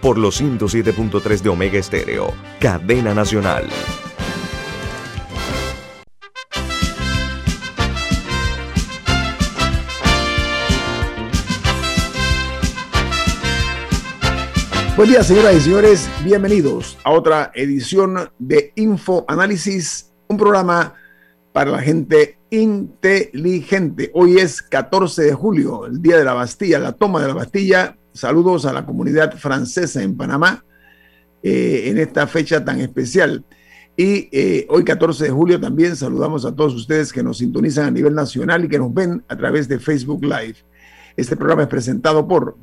[0.00, 3.66] por los 107.3 de Omega Estéreo, cadena nacional.
[14.96, 16.10] Buen día, señoras y señores.
[16.24, 20.94] Bienvenidos a otra edición de Info Análisis, un programa
[21.52, 24.10] para la gente inteligente.
[24.12, 27.96] Hoy es 14 de julio, el día de la Bastilla, la toma de la Bastilla.
[28.18, 30.64] Saludos a la comunidad francesa en Panamá
[31.40, 33.44] eh, en esta fecha tan especial.
[33.96, 37.90] Y eh, hoy 14 de julio también saludamos a todos ustedes que nos sintonizan a
[37.92, 40.56] nivel nacional y que nos ven a través de Facebook Live.
[41.16, 42.56] Este programa es presentado por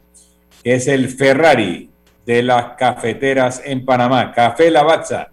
[0.62, 1.90] que es el Ferrari
[2.24, 4.32] de las cafeteras en Panamá.
[4.32, 5.30] Café Lavazza,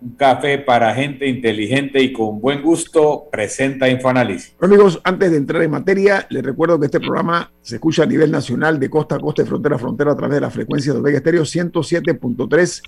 [0.00, 4.54] un café para gente inteligente y con buen gusto, presenta Infoanálisis.
[4.60, 8.30] amigos, antes de entrar en materia, les recuerdo que este programa se escucha a nivel
[8.30, 10.98] nacional de costa a costa y frontera a frontera a través de la frecuencia de
[10.98, 12.82] Omega Estéreo 107.3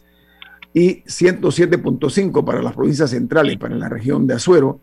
[0.74, 4.80] y 107.5 para las provincias centrales, para la región de Azuero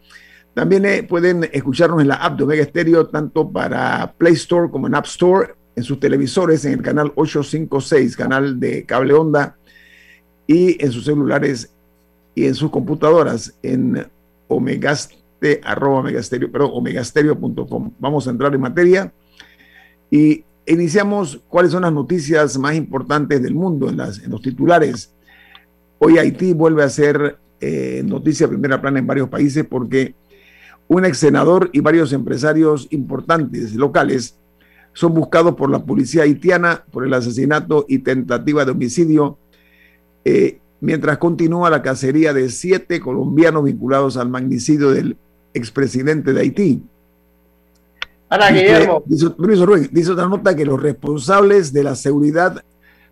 [0.53, 4.87] también eh, pueden escucharnos en la app de Omega Stereo, tanto para Play Store como
[4.87, 9.55] en App Store, en sus televisores, en el canal 856, canal de cable onda,
[10.47, 11.73] y en sus celulares
[12.39, 14.07] y en sus computadoras en
[14.47, 17.91] omegaste, arroba omegastereo, pero omegastereo.com.
[17.99, 19.11] Vamos a entrar en materia
[20.09, 25.11] y iniciamos cuáles son las noticias más importantes del mundo en, las, en los titulares.
[25.97, 30.15] Hoy Haití vuelve a ser eh, noticia primera plana en varios países porque
[30.87, 34.37] un ex senador y varios empresarios importantes locales
[34.93, 39.37] son buscados por la policía haitiana por el asesinato y tentativa de homicidio,
[40.23, 45.17] eh, mientras continúa la cacería de siete colombianos vinculados al magnicidio del
[45.53, 46.83] expresidente de Haití.
[48.29, 49.03] Ana Guillermo.
[49.05, 49.27] Dice,
[49.91, 52.63] dice otra nota que los responsables de la seguridad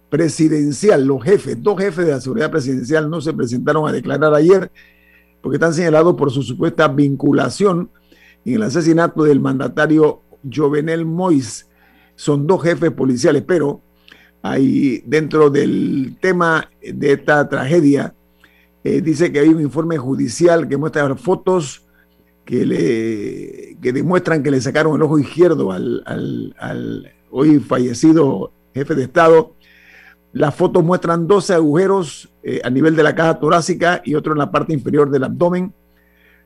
[0.09, 4.71] presidencial, los jefes, dos jefes de la seguridad presidencial no se presentaron a declarar ayer
[5.41, 7.89] porque están señalados por su supuesta vinculación
[8.45, 11.67] en el asesinato del mandatario Jovenel Mois.
[12.15, 13.81] Son dos jefes policiales, pero
[15.05, 18.13] dentro del tema de esta tragedia,
[18.83, 21.83] eh, dice que hay un informe judicial que muestra fotos
[22.45, 28.95] que, le, que demuestran que le sacaron el ojo izquierdo al, al hoy fallecido jefe
[28.95, 29.53] de Estado
[30.37, 34.37] las fotos muestran 12 agujeros eh, a nivel de la caja torácica y otro en
[34.37, 35.73] la parte inferior del abdomen,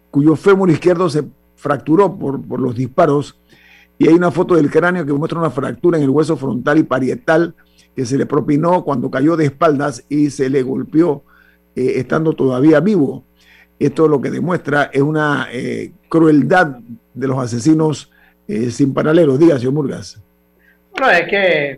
[0.09, 1.25] cuyo fémur izquierdo se
[1.55, 3.37] fracturó por, por los disparos.
[3.97, 6.83] Y hay una foto del cráneo que muestra una fractura en el hueso frontal y
[6.83, 7.53] parietal
[7.95, 11.23] que se le propinó cuando cayó de espaldas y se le golpeó
[11.75, 13.23] eh, estando todavía vivo.
[13.79, 16.77] Esto lo que demuestra es una eh, crueldad
[17.13, 18.11] de los asesinos
[18.69, 19.37] sin paralelo.
[19.37, 20.21] Diga, señor Murgas.
[20.91, 21.77] Bueno, es que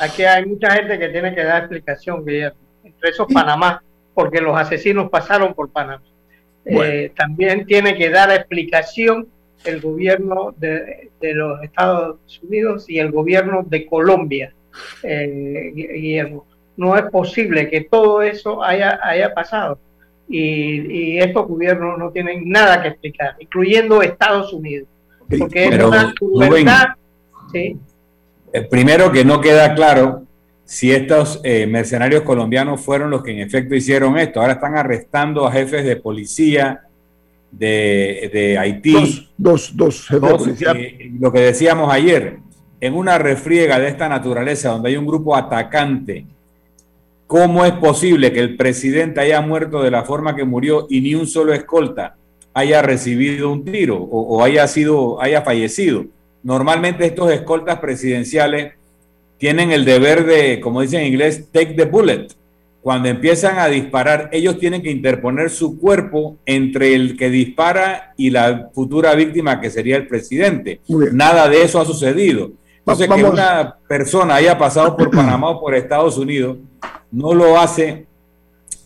[0.00, 2.58] Aquí hay mucha gente que tiene que dar explicación, Guillermo.
[2.82, 3.82] Entre esos Panamá,
[4.12, 6.02] porque los asesinos pasaron por Panamá.
[6.64, 9.28] Eh, también tiene que dar explicación
[9.64, 14.52] el gobierno de, los Estados Unidos y el gobierno de Colombia,
[15.02, 16.46] eh, Guillermo.
[16.76, 19.78] No es posible que todo eso haya, haya pasado.
[20.28, 24.88] Y, estos gobiernos no tienen nada que explicar, incluyendo Estados Unidos.
[25.38, 26.88] Porque es una crueldad.
[27.52, 27.78] ¿sí?
[28.52, 30.22] Eh, primero que no queda claro
[30.64, 34.40] si estos eh, mercenarios colombianos fueron los que en efecto hicieron esto.
[34.40, 36.82] Ahora están arrestando a jefes de policía
[37.50, 39.28] de, Haití.
[39.36, 40.72] Dos, dos, jefes de policía.
[40.72, 42.38] Eh, lo que decíamos ayer,
[42.86, 46.26] en una refriega de esta naturaleza, donde hay un grupo atacante,
[47.26, 51.14] ¿cómo es posible que el presidente haya muerto de la forma que murió y ni
[51.14, 52.16] un solo escolta
[52.52, 56.04] haya recibido un tiro o, o haya sido, haya fallecido?
[56.42, 58.74] normalmente estos escoltas presidenciales
[59.38, 62.28] tienen el deber de, como dicen en inglés, take the bullet,
[62.82, 68.28] cuando empiezan a disparar, ellos tienen que interponer su cuerpo entre el que dispara y
[68.28, 70.80] la futura víctima, que sería el presidente.
[71.12, 72.52] Nada de eso ha sucedido.
[72.86, 76.58] Entonces, que una persona haya pasado por Panamá o por Estados Unidos
[77.10, 78.06] no lo hace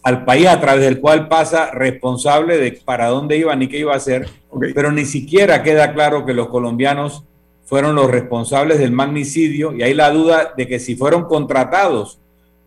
[0.05, 3.93] al país a través del cual pasa responsable de para dónde iba ni qué iba
[3.93, 4.29] a hacer,
[4.75, 7.25] pero ni siquiera queda claro que los colombianos
[7.65, 12.19] fueron los responsables del magnicidio y hay la duda de que si fueron contratados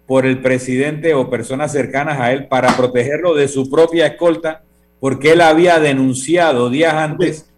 [0.06, 4.64] por el presidente o personas cercanas a él para protegerlo de su propia escolta,
[5.00, 7.51] porque él había denunciado días antes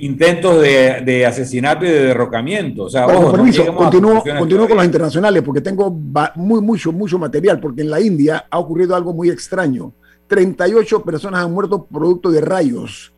[0.00, 2.84] intentos de, asesinato y de derrocamiento.
[2.84, 5.90] O sea, continúo, con las internacionales porque tengo
[6.36, 9.92] muy, mucho, mucho material, porque en la India ha ocurrido algo muy extraño.
[10.26, 13.12] 38 personas han muerto producto de rayos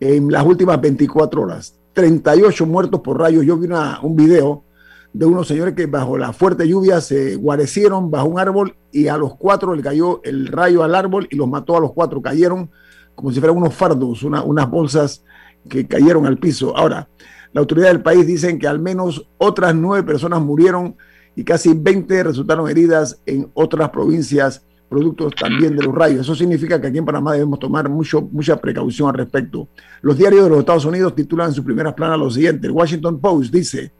[0.00, 1.78] en las últimas 24 horas.
[1.92, 3.44] 38 muertos por rayos.
[3.44, 4.64] Yo vi una, un video
[5.12, 9.16] de unos señores que bajo la fuerte lluvia se guarecieron bajo un árbol y a
[9.18, 12.22] los cuatro le cayó el rayo al árbol y los mató a los cuatro.
[12.22, 12.70] Cayeron
[13.14, 15.24] como si fueran unos fardos, unas bolsas
[15.68, 16.76] que cayeron al piso.
[16.76, 17.08] Ahora,
[17.52, 20.96] la autoridad del país dicen que al menos otras nueve personas murieron
[21.36, 26.20] y casi 20 resultaron heridas en otras provincias, productos también de los rayos.
[26.20, 29.68] Eso significa que aquí en Panamá debemos tomar mucho, mucha precaución al respecto.
[30.02, 32.66] Los diarios de los Estados Unidos titulan en sus primeras planas lo siguiente.
[32.66, 33.92] El Washington Post dice,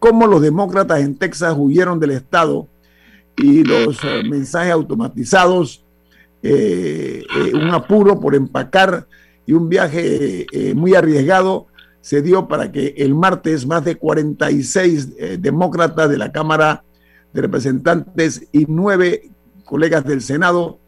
[0.00, 2.66] cómo los demócratas en Texas huyeron del Estado
[3.36, 5.84] y los eh, mensajes automatizados,
[6.42, 9.06] eh, eh, un apuro por empacar
[9.50, 11.66] y un viaje muy arriesgado
[12.00, 16.84] se dio para que el martes más de 46 demócratas de la Cámara
[17.32, 19.32] de Representantes y nueve
[19.64, 20.78] colegas del Senado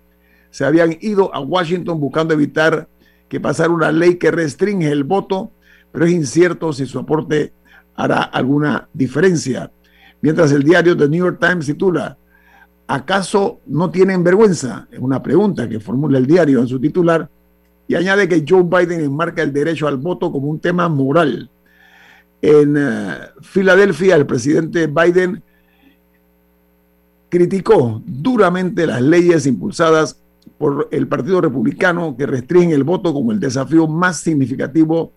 [0.50, 2.88] se habían ido a Washington buscando evitar
[3.28, 5.50] que pasara una ley que restringe el voto,
[5.90, 7.52] pero es incierto si su aporte
[7.96, 9.72] hará alguna diferencia.
[10.20, 12.16] Mientras el diario The New York Times titula,
[12.86, 14.86] ¿acaso no tienen vergüenza?
[14.92, 17.28] Es una pregunta que formula el diario en su titular
[17.92, 21.50] y añade que Joe Biden enmarca el derecho al voto como un tema moral.
[22.40, 25.42] En eh, Filadelfia, el presidente Biden
[27.28, 30.18] criticó duramente las leyes impulsadas
[30.56, 35.12] por el Partido Republicano que restringen el voto como el desafío más significativo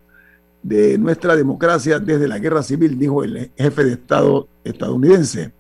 [0.61, 5.53] de nuestra democracia desde la guerra civil, dijo el jefe de Estado estadounidense.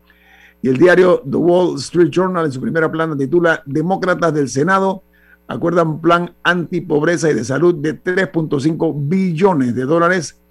[0.61, 5.01] Y el diario The Wall Street Journal en su primera plana titula Demócratas del Senado
[5.47, 10.41] acuerdan un plan antipobreza y de salud de 3.5 billones de dólares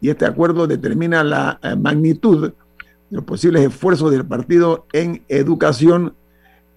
[0.00, 6.14] y este acuerdo determina la eh, magnitud de los posibles esfuerzos del partido en educación,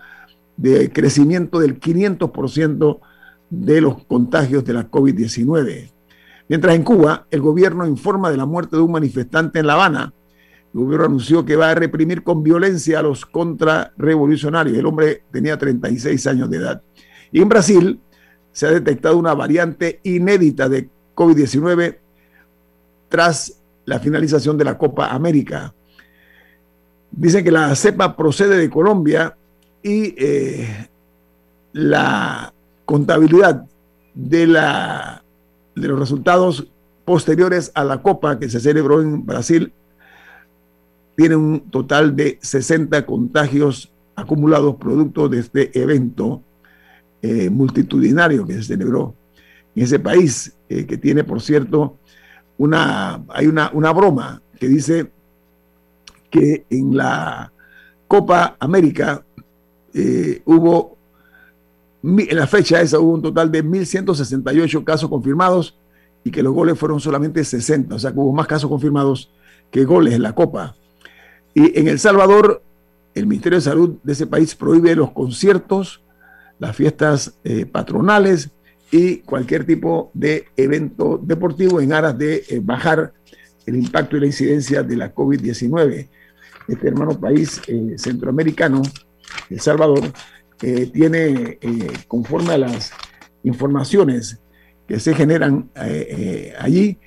[0.58, 3.00] de crecimiento del 500%
[3.48, 5.90] de los contagios de la COVID-19.
[6.52, 10.12] Mientras en Cuba, el gobierno informa de la muerte de un manifestante en La Habana.
[10.75, 14.76] El gobierno anunció que va a reprimir con violencia a los contrarrevolucionarios.
[14.76, 16.82] El hombre tenía 36 años de edad.
[17.32, 17.99] Y en Brasil
[18.52, 21.97] se ha detectado una variante inédita de COVID-19
[23.09, 25.73] tras la finalización de la Copa América.
[27.12, 29.35] Dicen que la cepa procede de Colombia
[29.82, 30.88] y eh,
[31.73, 32.52] la
[32.85, 33.64] contabilidad
[34.12, 35.22] de, la,
[35.75, 36.69] de los resultados
[37.05, 39.73] posteriores a la Copa que se celebró en Brasil
[41.17, 46.43] tiene un total de 60 contagios acumulados producto de este evento
[47.21, 49.14] eh, multitudinario que se celebró
[49.75, 51.99] en ese país, eh, que tiene, por cierto,
[52.59, 55.11] una, hay una, una broma que dice
[56.31, 57.52] que en la
[58.09, 59.25] Copa América
[59.95, 60.97] eh, hubo,
[62.02, 65.78] en la fecha esa hubo un total de 1.168 casos confirmados
[66.25, 69.30] y que los goles fueron solamente 60, o sea que hubo más casos confirmados
[69.71, 70.76] que goles en la Copa.
[71.54, 72.62] Y en El Salvador,
[73.14, 76.02] el Ministerio de Salud de ese país prohíbe los conciertos,
[76.59, 78.50] las fiestas eh, patronales
[78.90, 83.12] y cualquier tipo de evento deportivo en aras de eh, bajar
[83.66, 86.09] el impacto y la incidencia de la COVID-19.
[86.68, 87.61] Este hermano país
[87.97, 88.82] centroamericano
[89.50, 90.12] el Salvador,
[90.62, 92.92] eh, tiene, eh, conforme a las
[93.42, 94.38] informaciones
[94.87, 96.99] que se generan eh, allí,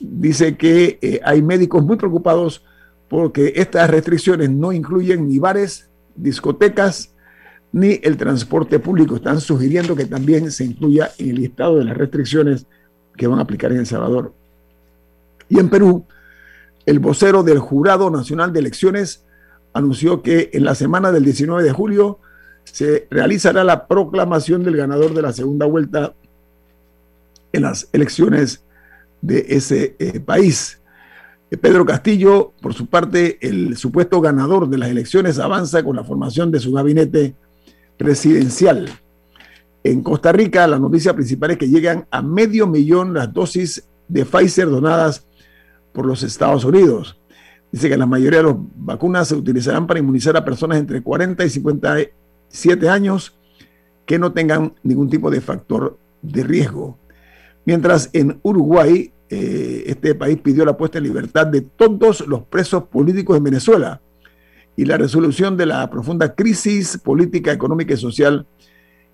[0.00, 2.64] dice que hay médicos muy preocupados
[3.08, 7.14] porque estas restricciones no incluyen ni bares, discotecas,
[7.70, 9.16] ni el transporte público.
[9.16, 12.66] Están sugiriendo que también se incluya en el listado de las restricciones
[13.16, 14.32] que van a aplicar en El Salvador.
[15.48, 16.04] Y en Perú,
[16.84, 19.24] el vocero del Jurado Nacional de Elecciones
[19.72, 22.18] anunció que en la semana del 19 de julio
[22.72, 26.14] se realizará la proclamación del ganador de la segunda vuelta
[27.52, 28.62] en las elecciones
[29.20, 30.80] de ese eh, país.
[31.50, 36.04] Eh, Pedro Castillo, por su parte, el supuesto ganador de las elecciones, avanza con la
[36.04, 37.34] formación de su gabinete
[37.96, 38.88] presidencial.
[39.84, 44.24] En Costa Rica, la noticia principal es que llegan a medio millón las dosis de
[44.24, 45.26] Pfizer donadas
[45.92, 47.18] por los Estados Unidos.
[47.70, 51.44] Dice que la mayoría de las vacunas se utilizarán para inmunizar a personas entre 40
[51.44, 51.50] y
[52.50, 53.36] 57 años
[54.06, 56.98] que no tengan ningún tipo de factor de riesgo.
[57.64, 62.84] Mientras en Uruguay, eh, este país pidió la puesta en libertad de todos los presos
[62.84, 64.00] políticos en Venezuela
[64.76, 68.46] y la resolución de la profunda crisis política, económica y social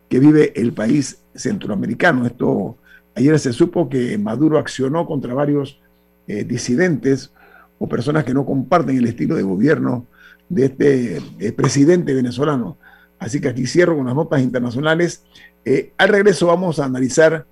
[0.08, 2.26] que vive el país centroamericano.
[2.26, 2.76] Esto
[3.16, 5.80] ayer se supo que Maduro accionó contra varios
[6.28, 7.32] eh, disidentes
[7.78, 10.06] o personas que no comparten el estilo de gobierno
[10.48, 12.78] de este eh, presidente venezolano.
[13.24, 15.24] Así que aquí cierro con las notas internacionales.
[15.64, 17.46] Eh, al regreso vamos a analizar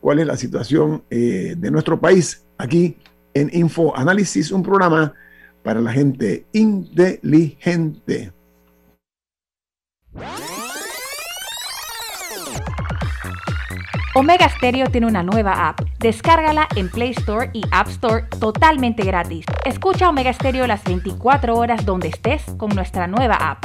[0.00, 2.98] cuál es la situación eh, de nuestro país aquí
[3.32, 5.14] en Info Análisis, un programa
[5.62, 8.30] para la gente inteligente.
[14.14, 15.80] Omega Stereo tiene una nueva app.
[15.98, 19.46] Descárgala en Play Store y App Store totalmente gratis.
[19.64, 23.64] Escucha Omega Stereo las 24 horas donde estés con nuestra nueva app.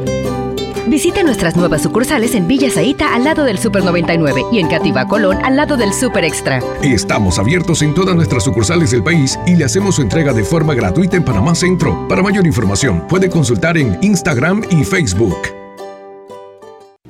[0.87, 5.07] Visite nuestras nuevas sucursales en Villa Zaita al lado del Super 99 y en Cativa
[5.07, 6.61] Colón al lado del Super Extra.
[6.81, 10.73] Estamos abiertos en todas nuestras sucursales del país y le hacemos su entrega de forma
[10.73, 12.07] gratuita en Panamá Centro.
[12.07, 15.37] Para mayor información, puede consultar en Instagram y Facebook.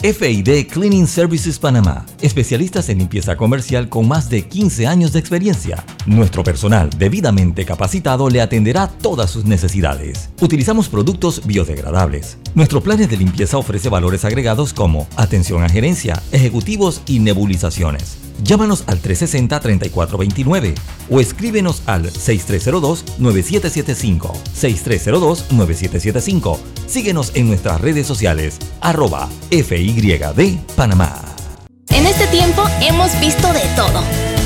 [0.01, 5.85] FID Cleaning Services Panamá, especialistas en limpieza comercial con más de 15 años de experiencia.
[6.07, 10.31] Nuestro personal debidamente capacitado le atenderá todas sus necesidades.
[10.41, 12.39] Utilizamos productos biodegradables.
[12.53, 18.17] Nuestro plan de limpieza ofrece valores agregados como atención a gerencia, ejecutivos y nebulizaciones.
[18.43, 20.73] Llámanos al 360-3429
[21.09, 24.33] o escríbenos al 6302-9775.
[24.59, 26.57] 6302-9775.
[26.87, 31.21] Síguenos en nuestras redes sociales, arroba FYD Panamá.
[31.89, 34.03] En este tiempo hemos visto de todo.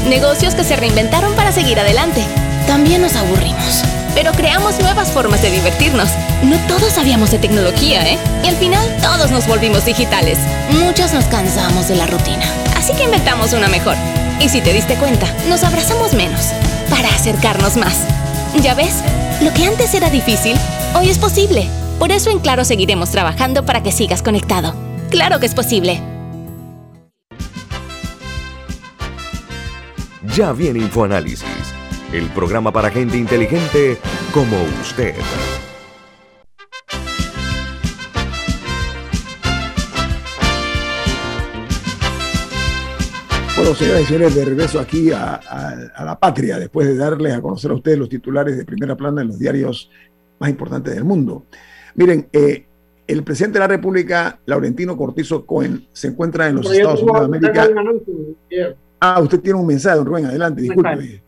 [0.10, 2.24] Negocios que se reinventaron para seguir adelante.
[2.68, 3.95] También nos aburrimos.
[4.16, 6.10] Pero creamos nuevas formas de divertirnos.
[6.44, 8.18] No todos sabíamos de tecnología, ¿eh?
[8.44, 10.40] Y al final todos nos volvimos digitales.
[10.72, 12.46] Muchos nos cansamos de la rutina.
[12.78, 13.96] Así que inventamos una mejor.
[14.42, 16.48] Y si te diste cuenta, nos abrazamos menos
[16.90, 18.00] para acercarnos más.
[18.62, 19.04] ¿Ya ves?
[19.42, 20.58] Lo que antes era difícil,
[20.96, 21.68] hoy es posible.
[22.00, 24.74] Por eso en Claro seguiremos trabajando para que sigas conectado.
[25.10, 26.02] Claro que es posible.
[30.36, 31.44] Ya viene InfoAnálisis,
[32.18, 33.98] el programa para gente inteligente
[34.34, 35.14] como usted.
[43.58, 47.42] Bueno, señoras y señores, de regreso aquí a, a, la patria, después de darles a
[47.42, 49.90] conocer a ustedes los titulares de primera plana en los diarios
[50.40, 51.46] más importantes del mundo.
[51.96, 52.66] Miren, eh,
[53.08, 57.26] el presidente de la República, Laurentino Cortizo Cohen, se encuentra en los Estados Unidos de
[57.26, 57.70] América.
[59.02, 61.25] Ah, usted tiene un mensaje, don Rubén, adelante, disculpe.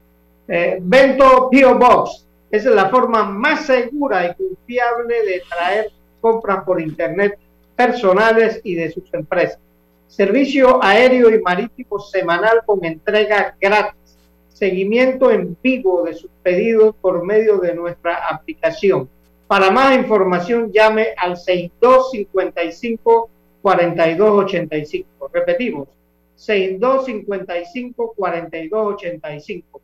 [0.48, 6.80] Eh, Bento Pio Box, es la forma más segura y confiable de traer compras por
[6.82, 7.38] Internet
[7.76, 9.60] personales y de sus empresas.
[10.08, 14.18] Servicio aéreo y marítimo semanal con entrega gratis.
[14.48, 19.10] Seguimiento en vivo de sus pedidos por medio de nuestra aplicación.
[19.48, 23.30] Para más información llame al 6255
[23.62, 25.30] 4285.
[25.32, 25.90] Repetimos,
[26.36, 29.82] 6255 4285.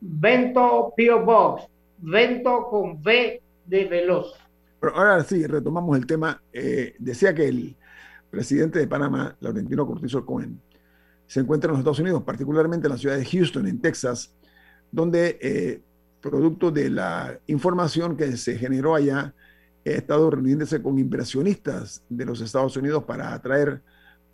[0.00, 1.64] Vento Pio Box,
[1.98, 4.34] Vento con V de Veloz.
[4.80, 6.42] Pero ahora sí, retomamos el tema.
[6.52, 7.76] Eh, decía que el
[8.30, 10.60] presidente de Panamá, Laurentino Cortizo Cohen,
[11.26, 14.34] se encuentra en los Estados Unidos, particularmente en la ciudad de Houston, en Texas,
[14.90, 15.80] donde, eh,
[16.20, 19.34] producto de la información que se generó allá,
[19.86, 23.80] ha estado reuniéndose con inversionistas de los Estados Unidos para atraer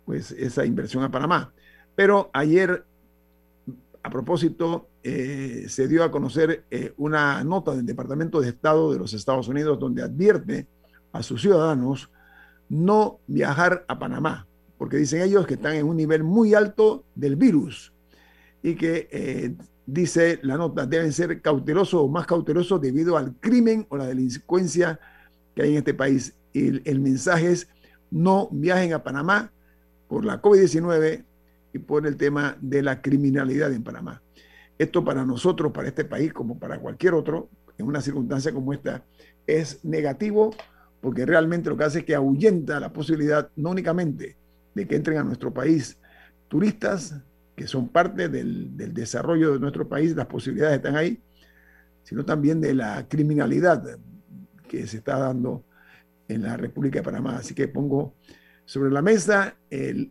[0.05, 1.53] pues, esa inversión a Panamá.
[1.95, 2.85] Pero ayer,
[4.03, 8.99] a propósito, eh, se dio a conocer eh, una nota del Departamento de Estado de
[8.99, 10.67] los Estados Unidos donde advierte
[11.13, 12.11] a sus ciudadanos
[12.67, 14.45] no viajar a Panamá,
[14.77, 17.93] porque dicen ellos que están en un nivel muy alto del virus
[18.61, 23.87] y que, eh, dice la nota, deben ser cautelosos o más cautelosos debido al crimen
[23.87, 24.99] o la delincuencia
[25.55, 26.35] que hay en este país.
[26.51, 27.69] Y el, mensaje es
[28.11, 29.53] no viajen a Panamá
[30.09, 31.23] por la COVID-19
[31.71, 34.21] y por el tema de la criminalidad en Panamá.
[34.77, 39.03] Esto para nosotros, para este país, como para cualquier otro, en una circunstancia como esta,
[39.45, 40.51] es negativo
[41.01, 44.35] porque realmente lo que hace es que ahuyenta la posibilidad no únicamente
[44.73, 45.97] de que entren a nuestro país
[46.47, 47.15] turistas,
[47.55, 51.19] que son parte del, desarrollo de nuestro país, las posibilidades están ahí,
[52.03, 53.99] sino también de la criminalidad
[54.67, 55.63] que se está dando
[56.27, 57.37] en la República de Panamá.
[57.37, 58.13] Así que pongo
[58.65, 59.55] sobre la mesa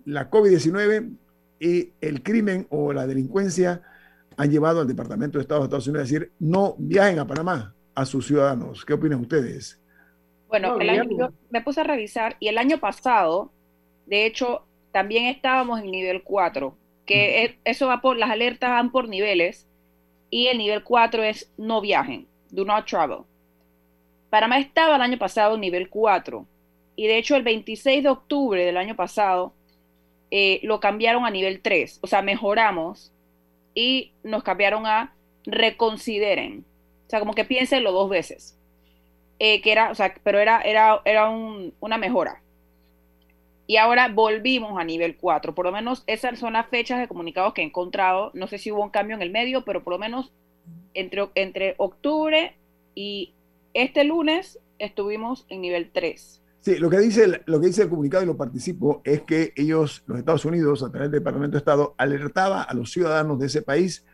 [0.04, 1.16] la COVID-19
[1.60, 3.82] y el crimen o la delincuencia
[4.36, 7.74] han llevado al Departamento de Estado de Estados Unidos a decir no viajen a Panamá
[7.94, 8.84] a sus ciudadanos.
[8.84, 9.80] ¿Qué opinan ustedes?
[10.48, 13.50] Bueno, el año, me puse a revisar y el año pasado,
[14.06, 19.08] de hecho, también estábamos en nivel 4, que eso va por, las alertas van por
[19.08, 19.66] niveles
[20.30, 23.20] y el nivel 4 es no viajen, do not travel.
[24.30, 26.46] Panamá estaba el año pasado en nivel 4
[26.94, 29.52] y de hecho el 26 de octubre del año pasado
[30.30, 33.12] eh, lo cambiaron a nivel 3, o sea, mejoramos
[33.76, 36.64] y nos cambiaron a reconsideren,
[37.06, 38.58] o sea, como que piénsenlo dos veces.
[39.38, 42.42] Eh, que era, o sea, pero era, era, era una mejora.
[43.66, 45.54] Y ahora volvimos a nivel 4.
[45.54, 48.30] Por lo menos esas son las fechas de comunicados que he encontrado.
[48.32, 50.32] No sé si hubo un cambio en el medio, pero por lo menos
[50.94, 52.56] entre, entre octubre
[52.94, 53.34] y
[53.74, 56.42] este lunes estuvimos en nivel 3.
[56.66, 60.02] Sí, lo que, dice, lo que dice el comunicado y lo participo es que ellos,
[60.08, 63.62] los Estados Unidos, a través del Departamento de Estado, alertaba a los ciudadanos de ese
[63.62, 64.04] país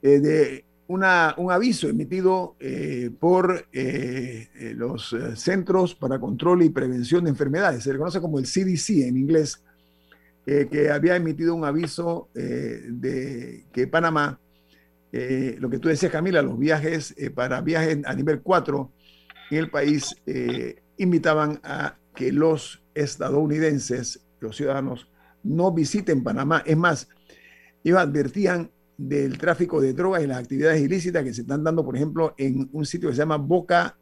[0.00, 7.24] eh, de una, un aviso emitido eh, por eh, los Centros para Control y Prevención
[7.24, 9.60] de Enfermedades, se le conoce como el CDC en inglés,
[10.44, 14.38] que había emitido un aviso de que Panamá,
[15.10, 18.92] lo que tú decías Camila, los viajes para viajes a nivel 4
[19.50, 20.14] en el país
[20.98, 25.08] invitaban a que los estadounidenses, los ciudadanos,
[25.42, 26.62] no visiten Panamá.
[26.66, 27.08] Es más,
[27.84, 31.96] ellos advertían del tráfico de drogas y las actividades ilícitas que se están dando, por
[31.96, 33.96] ejemplo, en un sitio que se llama Boca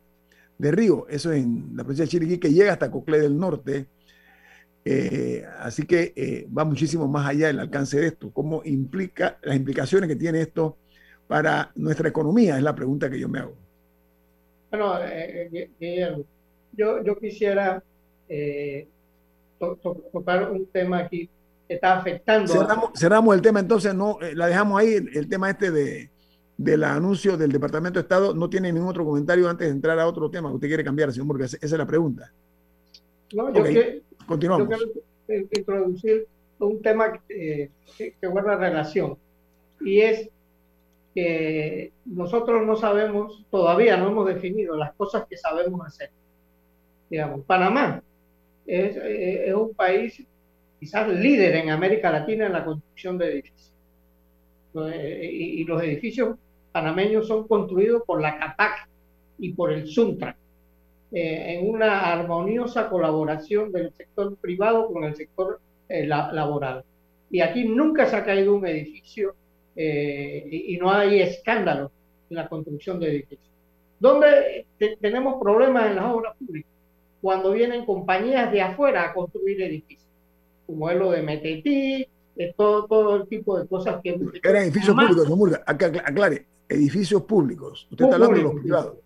[0.58, 3.86] de Río, eso es en la provincia de Chiriquí, que llega hasta Coclé del Norte.
[4.84, 8.30] Eh, así que eh, va muchísimo más allá del alcance de esto.
[8.32, 10.76] ¿Cómo implica las implicaciones que tiene esto
[11.26, 12.56] para nuestra economía?
[12.56, 13.56] Es la pregunta que yo me hago.
[14.70, 15.68] Bueno, eh,
[16.76, 17.82] yo, yo quisiera
[20.12, 21.28] tocar un tema aquí
[21.68, 22.52] está afectando.
[22.94, 26.10] Cerramos, el tema, entonces no eh, la dejamos ahí, el, tema este de
[26.56, 30.06] del anuncio del Departamento de Estado, no tiene ningún otro comentario antes de entrar a
[30.06, 32.32] otro tema que usted quiere cambiar, señor, porque esa es la pregunta.
[33.34, 33.64] No, yo,
[34.26, 34.68] continuamos.
[34.68, 34.76] yo
[35.26, 36.28] quiero introducir
[36.60, 39.16] un tema que, que guarda relación
[39.80, 40.28] y es
[41.12, 46.10] que nosotros no sabemos, todavía no hemos definido las cosas que sabemos hacer.
[47.10, 48.02] Digamos, Panamá
[48.66, 50.24] es, es un país
[50.80, 53.74] quizás líder en América Latina en la construcción de edificios.
[54.74, 56.36] Eh, y, los edificios
[56.72, 58.88] panameños son construidos por la CAPAC
[59.38, 60.36] y por el SUNTRA,
[61.12, 66.84] eh, en una armoniosa colaboración del sector privado con el sector eh, laboral.
[67.30, 69.34] Y aquí nunca se ha caído un edificio
[69.76, 71.90] y, no hay escándalo
[72.30, 73.50] en la construcción de edificios.
[73.98, 74.66] ¿Dónde
[75.00, 76.73] tenemos problemas en las obras públicas?
[77.24, 80.04] Cuando vienen compañías de afuera a construir edificios
[80.66, 84.20] como es lo de Metetí, de todo, todo el tipo de cosas que...
[84.42, 87.88] Eran edificios públicos, Murga, aclare, edificios públicos.
[87.90, 88.96] Usted está hablando de los privados.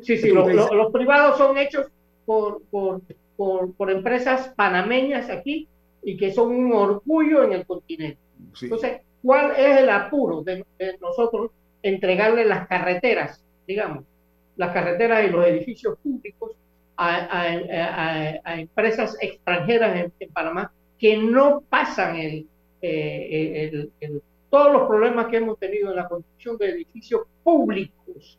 [0.00, 1.88] Sí, sí, los, privados son hechos
[2.24, 3.00] por, por,
[3.36, 5.66] por, empresas panameñas aquí
[6.04, 8.20] y que son un orgullo en el continente.
[8.62, 10.64] Entonces, ¿cuál es el apuro de,
[11.00, 11.50] nosotros
[11.82, 14.04] entregarle las carreteras, digamos,
[14.54, 16.52] las carreteras y los edificios públicos
[16.96, 22.46] a, a, empresas extranjeras en Panamá que no pasan el,
[22.80, 23.88] eh,
[24.50, 28.38] todos los problemas que hemos tenido en la construcción de edificios públicos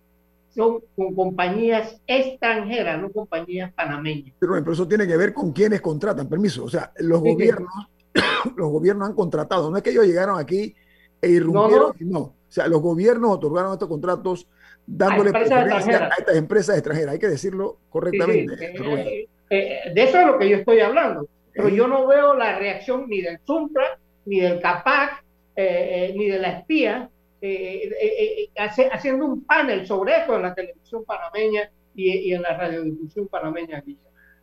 [0.54, 4.34] son con compañías extranjeras, no compañías panameñas.
[4.40, 6.64] Pero, eso tiene que ver con quienes contratan, permiso.
[6.64, 7.74] O sea, los gobiernos,
[8.56, 9.70] los gobiernos han contratado.
[9.70, 10.74] No es que ellos llegaron aquí
[11.22, 14.48] e irrumpieron, no, O sea, los gobiernos otorgaron estos contratos
[14.88, 17.14] dándole preferencia a estas empresas extranjeras.
[17.14, 18.54] Hay que decirlo correctamente.
[18.64, 22.60] Eh, eh, de eso es lo que yo estoy hablando pero yo no veo la
[22.60, 25.24] reacción ni del Zumpra, ni del CAPAC,
[25.56, 27.10] eh, eh, ni de la espía,
[27.42, 28.50] eh,
[28.92, 33.82] haciendo un panel sobre esto en la televisión panameña y, en la radiodifusión panameña.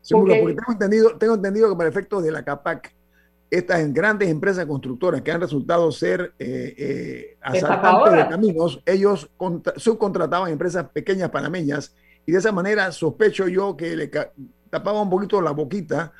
[0.00, 2.94] Seguro, porque, tengo, entendido, tengo entendido que para efectos de la CAPAC,
[3.52, 9.30] estas grandes empresas constructoras que han resultado ser eh, asaltantes de caminos, ellos
[9.76, 14.10] subcontrataban empresas pequeñas panameñas y de esa manera sospecho yo que le
[14.70, 16.12] tapaba un poquito la boquita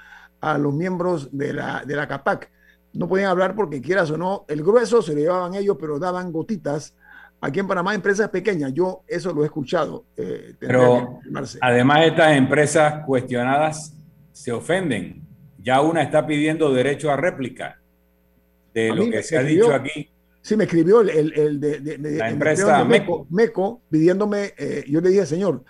[0.42, 2.50] a los miembros de la, de la CAPAC.
[2.92, 6.32] No podían hablar porque quieras o no, el grueso se lo llevaban ellos, pero daban
[6.32, 6.94] gotitas.
[7.40, 10.04] Aquí en Panamá, empresas pequeñas, yo eso lo he escuchado.
[10.18, 11.18] Eh, pero
[11.62, 13.94] además estas empresas cuestionadas
[14.32, 15.21] se ofenden.
[15.62, 17.80] Ya una está pidiendo derecho a réplica
[18.74, 20.08] de lo que se ha dicho aquí.
[20.40, 25.24] Sí, me escribió el, el, de, la empresa Meco, Meco, pidiéndome, eh, yo le dije,
[25.24, 25.62] señor,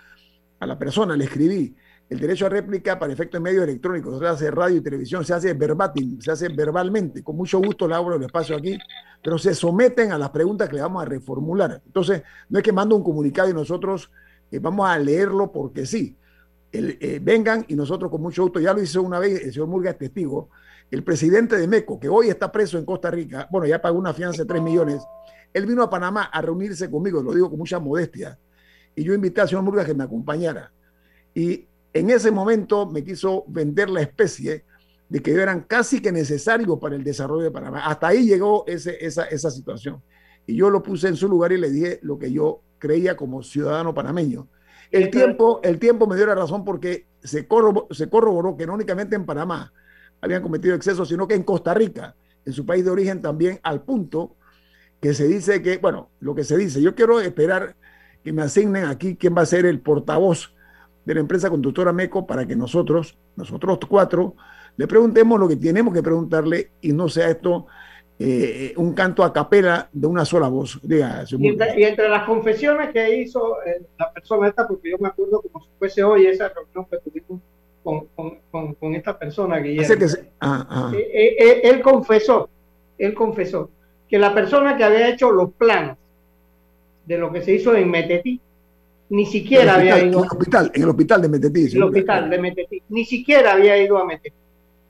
[0.59, 1.75] a la persona le escribí,
[2.09, 5.33] el derecho a réplica para efectos de medios electrónicos, se hace radio y televisión, se
[5.33, 7.23] hace verbatim, se hace verbalmente.
[7.23, 8.77] Con mucho gusto le abro el espacio aquí,
[9.23, 11.81] pero se someten a las preguntas que le vamos a reformular.
[11.85, 14.11] Entonces, no es que mando un comunicado y nosotros
[14.51, 16.17] eh, vamos a leerlo porque sí.
[16.75, 19.91] Eh, vengan y nosotros con mucho gusto, ya lo hizo una vez, el señor Murga
[19.91, 20.49] es testigo,
[20.89, 24.11] el presidente de MECO, que hoy está preso en Costa Rica, bueno, ya pagó una
[24.11, 25.03] fianza de 3 millones,
[25.53, 28.39] él vino a Panamá a reunirse conmigo, lo digo con mucha modestia,
[28.95, 30.71] y yo invité al señor Murga que me acompañara.
[31.35, 34.65] Y en ese momento me quiso vender la especie
[35.09, 37.85] de que eran casi que necesarios para el desarrollo de Panamá.
[37.85, 40.01] Hasta ahí llegó ese, esa, esa situación.
[40.47, 43.43] Y yo lo puse en su lugar y le dije lo que yo creía como
[43.43, 44.47] ciudadano panameño.
[44.93, 48.75] El tiempo, el tiempo me dio la razón porque se corroboró, se corroboró que no
[48.75, 49.73] únicamente en Panamá
[50.21, 53.81] habían cometido excesos, sino que en Costa Rica, en su país de origen también, al
[53.81, 54.35] punto
[55.01, 57.75] que se dice que, bueno, lo que se dice, yo quiero esperar
[58.23, 60.53] que me asignen aquí quién va a ser el portavoz
[61.05, 64.35] de la empresa conductora MECO para que nosotros, nosotros cuatro,
[64.77, 67.65] le preguntemos lo que tenemos que preguntarle y no sea esto
[68.19, 70.79] eh, un canto a capela de una sola voz.
[70.83, 75.41] Diga, y, entre, las confesiones que hizo eh, la persona esta, porque yo me acuerdo
[75.41, 77.41] como si fuese hoy esa reunión que tuvimos
[77.83, 79.95] con, con, esta persona, Guillermo.
[79.97, 80.05] Que
[80.39, 80.91] ah, ah.
[80.95, 82.49] Eh, él confesó,
[82.97, 83.69] él confesó
[84.07, 85.97] que la persona que había hecho los planos
[87.05, 88.39] de lo que se hizo en Metetí,
[89.09, 90.05] ni siquiera había ido.
[90.05, 91.65] En el hospital, en el hospital de Metetí.
[91.65, 94.35] En el hospital de Metetí, ni siquiera había ido a Metetí,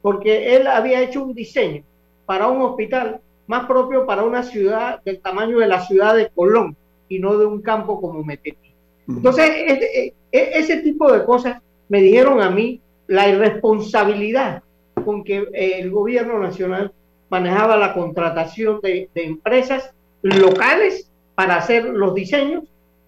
[0.01, 1.83] porque él había hecho un diseño
[2.25, 6.75] para un hospital más propio para una ciudad del tamaño de la ciudad de Colón
[7.09, 8.73] y no de un campo como Metetí.
[9.07, 9.51] Entonces,
[10.31, 14.63] ese tipo de cosas me dijeron a mí la irresponsabilidad
[15.03, 16.93] con que el gobierno nacional
[17.29, 22.63] manejaba la contratación de, empresas locales para hacer los diseños,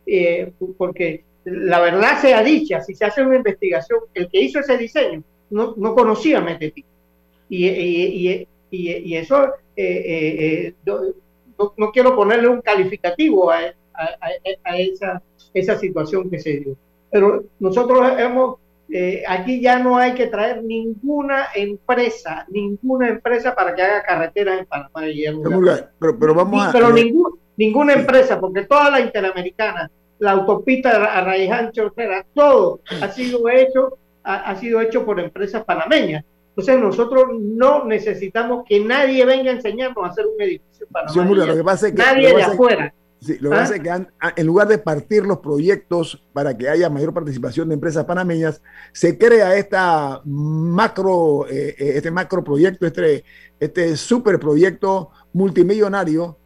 [0.06, 4.78] eh, porque la verdad sea dicha, si se hace una investigación, el que hizo ese
[4.78, 6.84] diseño no, no conocía Metetí.
[7.47, 8.47] Y, y, y,
[9.16, 11.04] eso, eh, eh,
[11.78, 13.62] no, quiero ponerle un calificativo a,
[14.78, 15.22] esa,
[15.54, 16.78] esa situación que se dio.
[17.12, 18.56] Pero nosotros hemos,
[18.90, 24.60] eh, aquí ya no hay que traer ninguna empresa, ninguna empresa para que haga carreteras
[24.60, 25.02] en Panamá.
[26.00, 26.72] Pero, pero, vamos a...
[26.72, 26.94] Pero
[27.58, 31.94] ninguna empresa, porque toda la interamericana, la autopista a Raíz Ancho,
[32.34, 36.26] todo ha sido hecho, ha sido hecho por empresas panameñas.
[36.58, 41.20] Entonces nosotros no necesitamos que nadie venga a enseñarnos a hacer un edificio para sí,
[41.20, 42.94] lo que pasa es que, nadie de afuera.
[43.20, 43.91] Sí, lo que pasa es que
[44.38, 48.62] en lugar de partir los proyectos para que haya mayor participación de empresas panameñas,
[48.94, 53.26] se crea esta macro, eh, eh, este macro proyecto, este,
[53.60, 56.38] este super proyecto multimillonario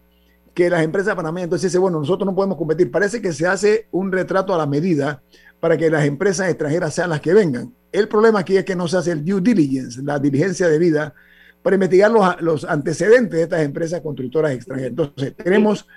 [0.56, 2.90] que las empresas panameñas entonces dicen, bueno, nosotros no podemos competir.
[2.90, 5.22] Parece que se hace un retrato a la medida
[5.60, 7.76] para que las empresas extranjeras sean las que vengan.
[7.92, 11.14] El problema aquí es que no se hace el due diligence, la diligencia de vida,
[11.62, 14.92] para investigar los, antecedentes de estas empresas constructoras extranjeras.
[14.92, 15.88] Entonces, tenemos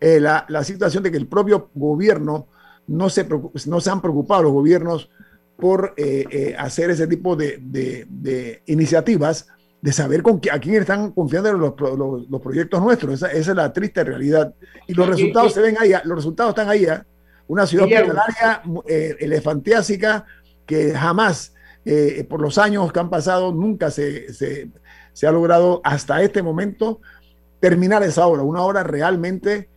[0.00, 2.48] eh, la, situación de que el propio gobierno
[2.86, 3.26] no se,
[3.66, 5.10] no se han preocupado, los gobiernos,
[5.56, 9.46] por eh, eh, hacer ese tipo de, iniciativas,
[9.80, 11.74] de saber con a quién están confiando los,
[12.28, 13.14] los, proyectos nuestros.
[13.14, 14.54] Esa, es la triste realidad.
[14.88, 16.86] Y los resultados se ven ahí, los resultados están ahí.
[17.46, 18.62] Una ciudad hospitalaria
[19.20, 20.24] elefantiásica
[20.66, 26.22] que jamás, eh, por los años que han pasado, nunca se, se, ha logrado hasta
[26.22, 27.00] este momento
[27.60, 29.68] terminar esa obra, una obra realmente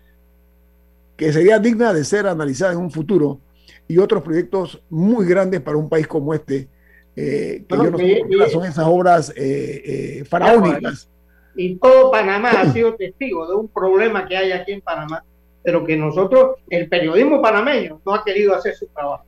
[1.15, 3.39] que sería digna de ser analizada en un futuro
[3.88, 6.67] y otros proyectos muy grandes para un país como este,
[7.15, 11.10] eh, que yo no sé son esas obras eh, faraónicas.
[11.56, 15.23] Y todo Panamá ha sido testigo de un problema que hay aquí en Panamá,
[15.63, 19.26] pero que nosotros, el periodismo panameño, no ha querido hacer su trabajo.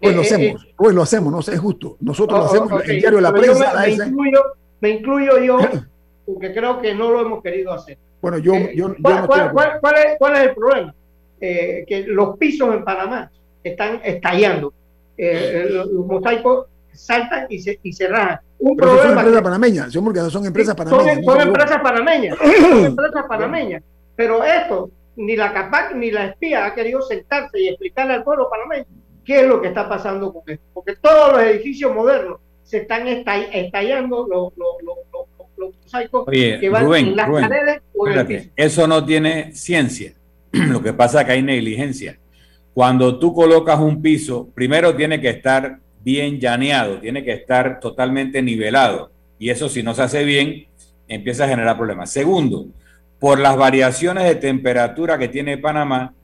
[0.00, 1.96] Pues lo hacemos, pues lo hacemos, no sé, es justo.
[2.00, 3.74] Nosotros lo hacemos, el diario de la prensa.
[3.74, 4.42] Me, incluyo,
[4.80, 5.58] me, incluyo, yo,
[6.26, 7.98] porque creo que no lo hemos querido hacer.
[8.22, 9.46] Bueno, yo, eh, yo, ¿cuál, cuál,
[9.96, 10.94] es, ¿cuál, es, el problema?
[11.40, 13.30] Eh, que los pisos en Panamá
[13.62, 14.72] están estallando.
[15.18, 18.40] Eh, los, mosaicos saltan y se, y se rajan.
[18.58, 21.14] Un Pero problema son empresas panameñas, porque son empresas panameñas.
[21.14, 23.82] Son, son empresas panameñas, son empresas panameñas.
[24.16, 28.48] Pero esto, ni la CAPAC ni la espía ha querido sentarse y explicarle al pueblo
[28.48, 30.64] panameño qué es lo que está pasando con esto.
[30.72, 37.28] Porque todos los edificios modernos se están estallando los, los, mosaicos que van en las
[37.28, 38.50] paredes o en el piso.
[38.56, 40.14] Eso no tiene ciencia.
[40.52, 42.18] lo que pasa es que hay negligencia.
[42.72, 48.40] Cuando tú colocas un piso, primero tiene que estar bien llaneado, tiene que estar totalmente
[48.42, 49.10] nivelado.
[49.38, 50.66] Y eso si no se hace bien,
[51.08, 52.10] empieza a generar problemas.
[52.10, 52.66] Segundo,
[53.18, 56.14] por las variaciones de temperatura que tiene Panamá,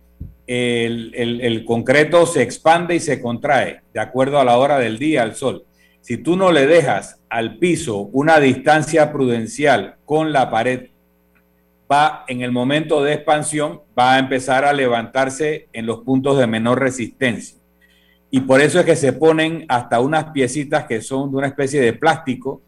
[0.46, 5.35] el, concreto se expande y se contrae de acuerdo a la hora del día, al
[5.35, 5.64] sol.
[6.00, 10.90] Si tú no le dejas al piso una distancia prudencial con la pared,
[11.90, 16.46] va en el momento de expansión, va a empezar a levantarse en los puntos de
[16.46, 17.59] menor resistencia.
[18.30, 21.80] Y por eso es que se ponen hasta unas piecitas que son de una especie
[21.80, 22.61] de plástico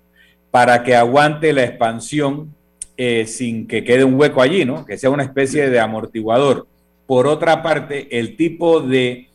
[0.50, 2.54] para que aguante la expansión
[2.96, 4.84] eh, sin que quede un hueco allí, ¿no?
[4.84, 6.66] Que sea una especie de amortiguador.
[7.08, 9.30] Por otra parte, el tipo de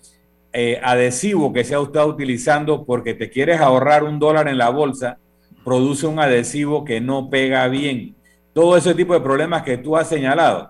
[0.53, 4.69] eh, adhesivo que se ha estado utilizando porque te quieres ahorrar un dólar en la
[4.69, 5.17] bolsa,
[5.65, 8.13] produce un adhesivo que no pega bien.
[8.53, 10.69] Todo ese tipo de problemas que tú has señalado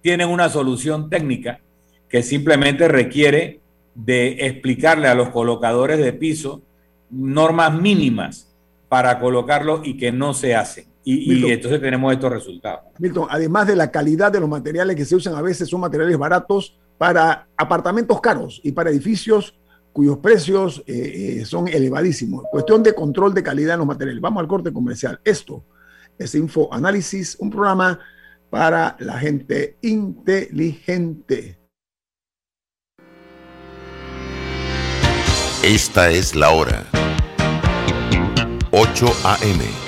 [0.00, 1.60] tienen una solución técnica
[2.08, 3.60] que simplemente requiere
[3.94, 6.62] de explicarle a los colocadores de piso
[7.10, 8.56] normas mínimas
[8.88, 10.87] para colocarlo y que no se hacen.
[11.10, 12.80] Y, entonces tenemos estos resultados.
[12.98, 16.18] Milton, además de la calidad de los materiales que se usan, a veces son materiales
[16.18, 19.58] baratos para apartamentos caros y para edificios
[19.94, 22.44] cuyos precios eh, eh, son elevadísimos.
[22.50, 24.20] Cuestión de control de calidad en los materiales.
[24.20, 25.18] Vamos al corte comercial.
[25.24, 25.64] Esto
[26.18, 27.98] es Info Análisis, un programa
[28.50, 31.58] para la gente inteligente.
[35.64, 36.84] Esta es la hora.
[38.72, 39.87] 8 a.m.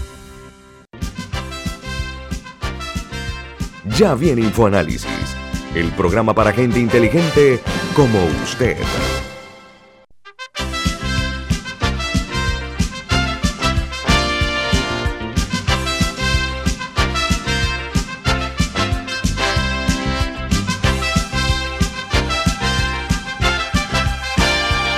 [4.01, 5.37] Ya viene InfoAnálisis,
[5.75, 7.59] el programa para gente inteligente
[7.95, 8.75] como usted.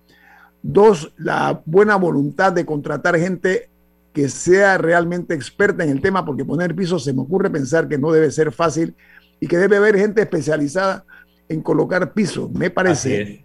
[0.63, 3.69] Dos, la buena voluntad de contratar gente
[4.13, 7.99] que sea realmente experta en el tema, porque poner pisos se me ocurre pensar que
[7.99, 8.95] no debe ser fácil
[9.39, 11.05] y que debe haber gente especializada
[11.49, 13.45] en colocar pisos, me parece.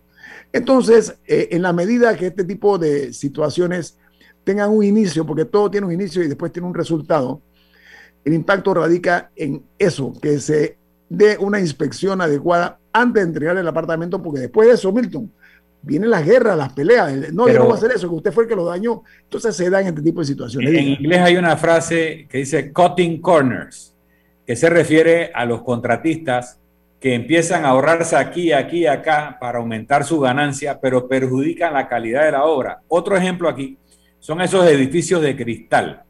[0.51, 3.97] Entonces, eh, en la medida que este tipo de situaciones
[4.43, 7.41] tengan un inicio, porque todo tiene un inicio y después tiene un resultado,
[8.25, 10.77] el impacto radica en eso, que se
[11.09, 15.31] dé una inspección adecuada antes de entregar el apartamento, porque después de eso, Milton,
[15.83, 17.31] vienen las guerras, las peleas.
[17.33, 19.03] No, yo no voy a hacer eso, que usted fue el que lo dañó.
[19.23, 20.73] Entonces se dan este tipo de situaciones.
[20.73, 23.95] En, inglés hay una frase que dice cutting corners,
[24.47, 26.59] que se refiere a los contratistas
[26.99, 31.89] que empiezan a ahorrarse aquí, aquí y acá para aumentar su ganancia, pero perjudican la
[31.89, 32.81] calidad de la obra.
[32.87, 33.77] Otro ejemplo aquí
[34.19, 36.03] son esos edificios de cristal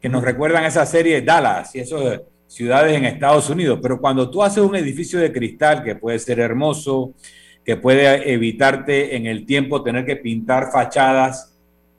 [0.00, 3.78] que nos recuerdan esa serie de Dallas y esas ciudades en Estados Unidos.
[3.80, 7.14] Pero cuando tú haces un edificio de cristal que puede ser hermoso,
[7.64, 11.54] que puede evitarte en el tiempo tener que pintar fachadas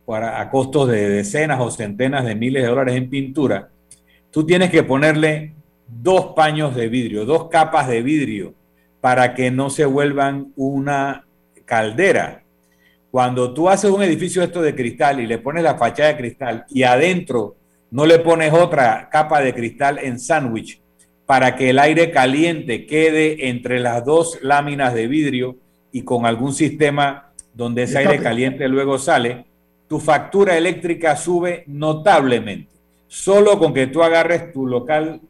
[0.06, 3.70] para, a costos de decenas o centenas de miles de dólares en pintura,
[4.30, 5.54] tú tienes que ponerle
[5.88, 8.54] dos paños de vidrio, dos capas de vidrio,
[9.02, 11.26] para que no se vuelvan una
[11.66, 12.44] caldera.
[13.10, 16.66] Cuando tú haces un edificio esto de cristal y le pones la fachada de cristal
[16.70, 17.56] y adentro
[17.92, 20.82] no le pones otra capa de cristal en sándwich
[21.26, 25.58] para que el aire caliente quede entre las dos láminas de vidrio
[25.92, 29.46] y con algún sistema donde ese aire caliente luego sale,
[29.88, 32.70] tu factura eléctrica sube notablemente.
[33.08, 35.22] Solo con que tú agarres tu local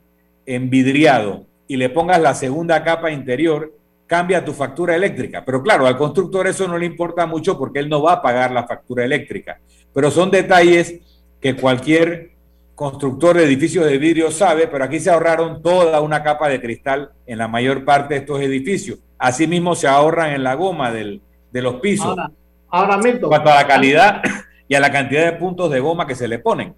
[0.46, 3.74] envidriado y le pongas la segunda capa interior,
[4.08, 5.44] cambia tu factura eléctrica.
[5.46, 8.52] Pero claro, al constructor eso no le importa mucho porque él no va a pagar
[8.52, 9.60] la factura eléctrica.
[9.94, 11.00] Pero son detalles
[11.42, 12.32] que cualquier
[12.76, 17.12] constructor de edificios de vidrio sabe, pero aquí se ahorraron toda una capa de cristal
[17.26, 19.00] en la mayor parte de estos edificios.
[19.18, 21.22] Asimismo se ahorran en la goma del,
[21.52, 22.08] de los pisos.
[22.08, 22.32] Ahora,
[22.70, 24.22] ahora Milton, cuanto a la calidad
[24.68, 26.76] y a la cantidad de puntos de goma que se le ponen.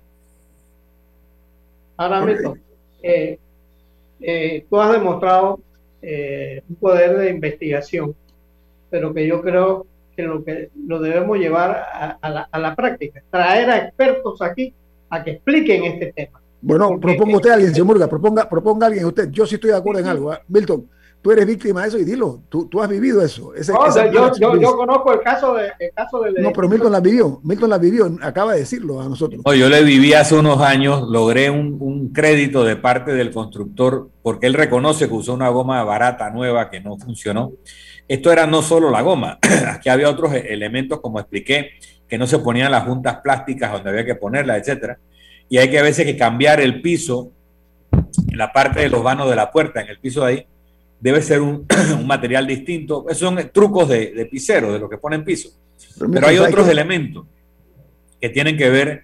[1.97, 2.61] Ahora, Milton,
[3.01, 3.39] eh,
[4.21, 5.59] eh, tú has demostrado
[6.01, 8.15] eh, un poder de investigación,
[8.89, 11.71] pero que yo creo que lo que lo debemos llevar
[12.21, 14.73] a, la, práctica, traer a expertos aquí
[15.09, 16.41] a que expliquen este tema.
[16.61, 19.29] Bueno, proponga usted a alguien, señor Murga, proponga, proponga a alguien usted.
[19.31, 20.33] Yo sí estoy de acuerdo en algo.
[20.33, 20.39] ¿eh?
[20.47, 20.87] Milton,
[21.21, 23.53] tú eres víctima de eso y dilo, tú, tú has vivido eso.
[23.55, 26.35] yo, conozco el caso, de, el caso del...
[26.35, 29.41] No, pero Milton la vivió, Milton la vivió, acaba de decirlo a nosotros.
[29.57, 34.47] yo le viví hace unos años, logré un, un, crédito de parte del constructor porque
[34.47, 37.51] él reconoce que usó una goma barata, nueva, que no funcionó.
[38.07, 39.37] Esto era no solo la goma,
[39.69, 41.71] aquí había otros elementos, como expliqué,
[42.07, 44.97] que no se ponían las juntas plásticas donde había que ponerlas, etcétera.
[45.49, 47.31] Y hay que a veces que cambiar el piso
[47.91, 50.45] en la parte de los vanos de la puerta, en el piso de ahí,
[50.99, 51.65] debe ser un,
[52.05, 53.05] material distinto.
[53.09, 55.49] Esos son trucos de, de pisero, de lo que ponen piso.
[56.11, 57.25] Pero, hay otros elementos
[58.19, 59.03] que tienen que ver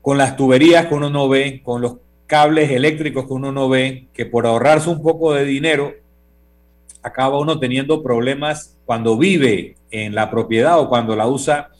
[0.00, 1.96] con las tuberías que uno no ve, con los
[2.26, 5.92] cables eléctricos que uno no ve, que por ahorrarse un poco de dinero,
[7.02, 11.70] acaba uno teniendo problemas cuando vive en la propiedad o cuando la usa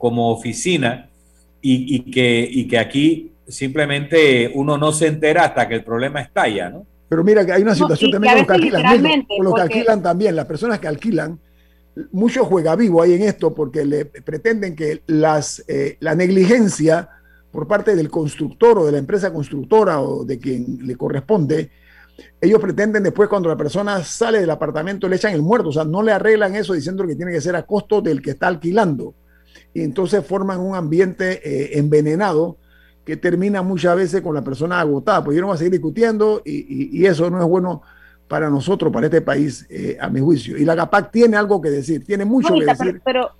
[0.00, 1.10] como oficina
[1.60, 6.70] y, que, y que aquí simplemente uno no se entera hasta que el problema estalla,
[6.70, 6.86] ¿no?
[7.06, 10.02] Pero mira que hay una situación también con los que alquilan, con los que alquilan
[10.02, 11.38] también, las personas que alquilan,
[12.12, 17.10] mucho juega vivo hay en esto porque le pretenden que las, eh, la negligencia
[17.52, 21.70] por parte del constructor o de la empresa constructora o de quien le corresponde,
[22.40, 25.84] ellos pretenden después cuando la persona sale del apartamento le echan el muerto, o sea,
[25.84, 29.14] no le arreglan eso diciendo que tiene que ser a costo del que está alquilando.
[29.72, 32.56] Y entonces forman un ambiente eh, envenenado
[33.04, 36.42] que termina muchas veces con la persona agotada, pues yo no voy a seguir discutiendo
[36.44, 37.82] y, eso no es bueno
[38.28, 40.56] para nosotros, para este país, eh, a mi juicio.
[40.56, 43.02] Y la CAPAC tiene algo que decir, tiene mucho que decir.
[43.04, 43.32] Pero,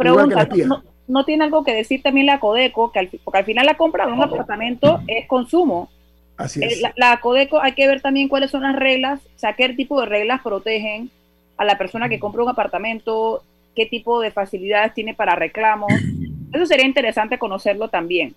[1.06, 4.06] no, tiene algo que decir también la Codeco, que al, porque al final la compra
[4.06, 5.90] de un apartamento es consumo.
[6.36, 6.80] Así es.
[6.80, 10.00] La, la, Codeco hay que ver también cuáles son las reglas, o sea, qué tipo
[10.00, 11.10] de reglas protegen
[11.56, 13.42] a la persona que compra un apartamento,
[13.80, 15.90] qué tipo de facilidades tiene para reclamos.
[16.52, 18.34] Eso sería interesante conocerlo también.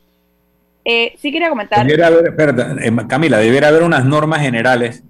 [0.86, 1.86] Eh, sí quería comentar.
[1.89, 5.04] Eh, Camila, debería haber unas normas generales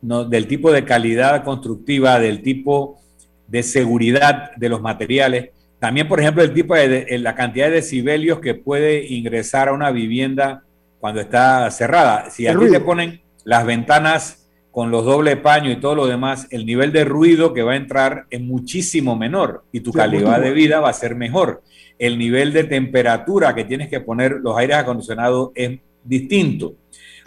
[0.00, 0.24] ¿no?
[0.24, 3.00] del tipo de calidad constructiva, del tipo
[3.48, 5.50] de seguridad de los materiales.
[5.80, 9.90] También, por ejemplo, el tipo de, la cantidad de decibelios que puede ingresar a una
[9.90, 10.62] vivienda
[11.00, 12.30] cuando está cerrada.
[12.30, 14.41] Si aquí te ponen las ventanas
[14.72, 17.76] con los doble paño y todo lo demás, el nivel de ruido que va a
[17.76, 21.62] entrar es muchísimo menor y tu calidad de vida va a ser mejor
[22.02, 26.74] el nivel de temperatura que tienes que poner los aires acondicionados es distinto.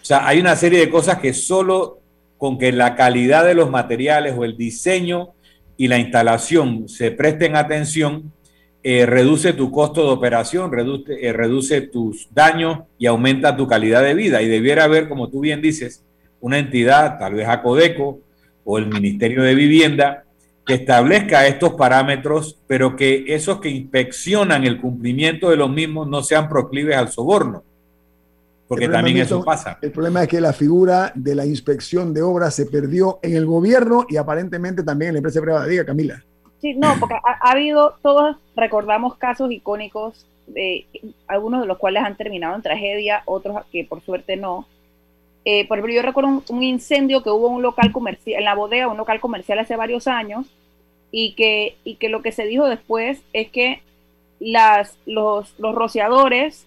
[0.00, 2.00] O sea, hay una serie de cosas que solo
[2.36, 5.30] con que la calidad de los materiales o el diseño
[5.78, 8.34] y la instalación se presten atención,
[8.82, 14.02] eh, reduce tu costo de operación, reduce, eh, reduce tus daños y aumenta tu calidad
[14.02, 14.42] de vida.
[14.42, 16.04] Y debiera haber, como tú bien dices,
[16.40, 18.20] una entidad, tal vez ACODECO
[18.64, 20.24] o el Ministerio de Vivienda,
[20.66, 26.22] que establezca estos parámetros, pero que esos que inspeccionan el cumplimiento de los mismos no
[26.22, 27.62] sean proclives al soborno,
[28.66, 29.78] porque también eso pasa.
[29.80, 33.46] El problema es que la figura de la inspección de obras se perdió en el
[33.46, 35.66] gobierno y aparentemente también en la empresa privada.
[35.66, 36.22] Diga, Camila.
[36.60, 40.86] Sí, no, porque ha, habido, todos recordamos casos icónicos, de
[41.28, 44.66] algunos de los cuales han terminado en tragedia, otros que por suerte no,
[45.48, 48.56] Eh, por ejemplo, yo recuerdo un, incendio que hubo en un local comercial, en la
[48.56, 50.48] bodega, un local comercial hace varios años,
[51.12, 53.80] y que, y que lo que se dijo después es que
[54.40, 56.66] las, los, los rociadores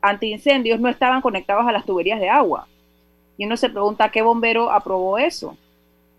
[0.00, 2.68] antiincendios no estaban conectados a las tuberías de agua.
[3.38, 5.56] Y uno se pregunta qué bombero aprobó eso.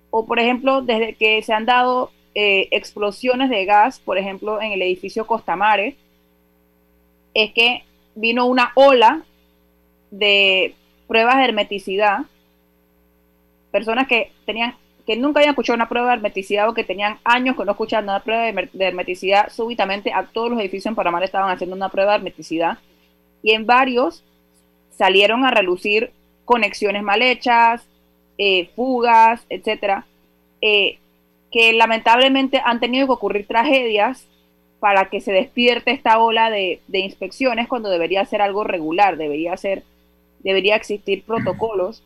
[0.09, 4.73] O, por ejemplo, desde que se han dado eh, explosiones de gas, por ejemplo, en
[4.73, 5.95] el edificio Costamare,
[7.33, 9.23] es que vino una ola
[10.11, 10.75] de
[11.07, 12.19] pruebas de hermeticidad,
[13.71, 14.75] personas que tenían
[15.07, 18.03] que nunca habían escuchado una prueba de hermeticidad o que tenían años que no escuchaban
[18.03, 22.11] una prueba de, hermeticidad, súbitamente a todos los edificios en Panamá estaban haciendo una prueba
[22.11, 22.77] de hermeticidad
[23.41, 24.25] y en varios
[24.97, 26.11] salieron a relucir
[26.43, 27.87] conexiones mal hechas,
[28.37, 30.05] eh, fugas, etcétera,
[30.61, 30.97] eh,
[31.53, 34.27] que lamentablemente han tenido que ocurrir tragedias
[34.81, 39.55] para que se despierte esta ola de, de, inspecciones cuando debería ser algo regular, debería
[39.55, 39.83] ser,
[40.47, 42.01] debería existir protocolos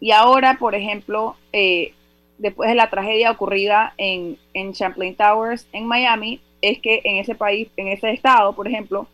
[0.00, 1.94] y ahora, por ejemplo, eh,
[2.38, 7.34] después de la tragedia ocurrida en, en Champlain Towers en Miami, es que en ese
[7.34, 9.08] país, en ese estado, por ejemplo,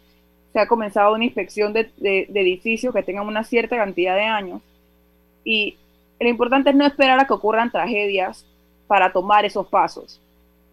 [0.52, 4.60] se ha comenzado una inspección de, edificios que tengan una cierta cantidad de años.
[5.44, 5.76] Y
[6.20, 8.44] lo importante es no esperar a que ocurran tragedias
[8.86, 10.20] para tomar esos pasos,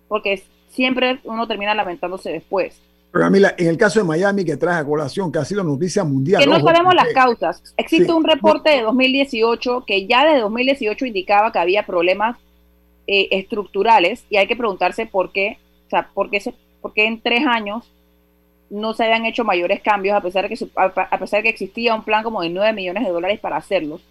[0.07, 2.81] porque siempre uno termina lamentándose después.
[3.11, 6.03] Pero Camila, en el caso de Miami que trae a colación, que ha sido noticia
[6.03, 6.43] mundial.
[6.43, 7.63] Que no sabemos las causas.
[7.75, 12.37] Existe un reporte de 2018 que ya desde 2018 indicaba que había problemas
[13.07, 15.57] eh, estructurales y hay que preguntarse por qué,
[15.87, 17.91] o sea, por qué, se, por qué en tres años
[18.69, 21.95] no se habían hecho mayores cambios a pesar de que, a pesar de que existía
[21.95, 24.01] un plan como de 9 millones de dólares para hacerlos.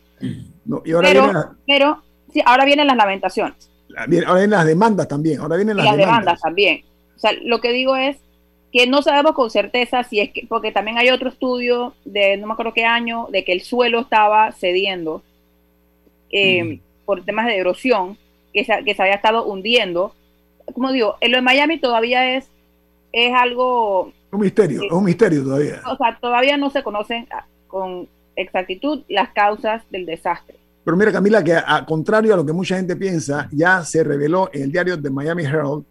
[1.01, 3.71] pero, pero sí, ahora vienen las lamentaciones.
[4.27, 5.41] ahora vienen las demandas también.
[5.41, 6.83] Ahora vienen las, las demandas también.
[7.15, 8.17] O sea, lo que digo es
[8.73, 12.47] que no sabemos con certeza si es que, porque también hay otro estudio de no
[12.47, 15.23] me acuerdo qué año, de que el suelo estaba cediendo
[16.31, 16.81] eh, mm.
[17.07, 18.19] por temas de erosión,
[18.53, 20.15] que se, que se había estado hundiendo.
[20.75, 22.49] Como digo, en lo de Miami todavía es,
[23.13, 24.13] es algo...
[24.31, 25.81] Un misterio, es un misterio todavía.
[25.91, 27.27] O sea, todavía no se conocen
[27.67, 28.07] con
[28.37, 30.57] exactitud las causas del desastre.
[30.85, 34.51] Pero mira, Camila, que a contrario a lo que mucha gente piensa, ya se reveló
[34.53, 35.85] en el diario de Miami Herald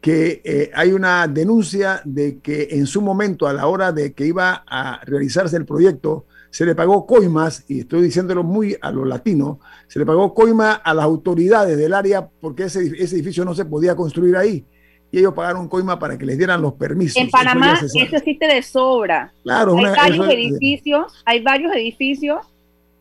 [0.00, 4.26] que eh, hay una denuncia de que en su momento, a la hora de que
[4.26, 9.06] iba a realizarse el proyecto, se le pagó coimas, y estoy diciéndolo muy a los
[9.06, 13.64] latinos, se le pagó coima a las autoridades del área porque ese, edificio no se
[13.64, 14.64] podía construir ahí.
[15.10, 17.16] Y ellos pagaron coima para que les dieran los permisos.
[17.16, 19.32] En Panamá eso, existe de sobra.
[19.42, 22.46] Claro, hay varios edificios, hay varios edificios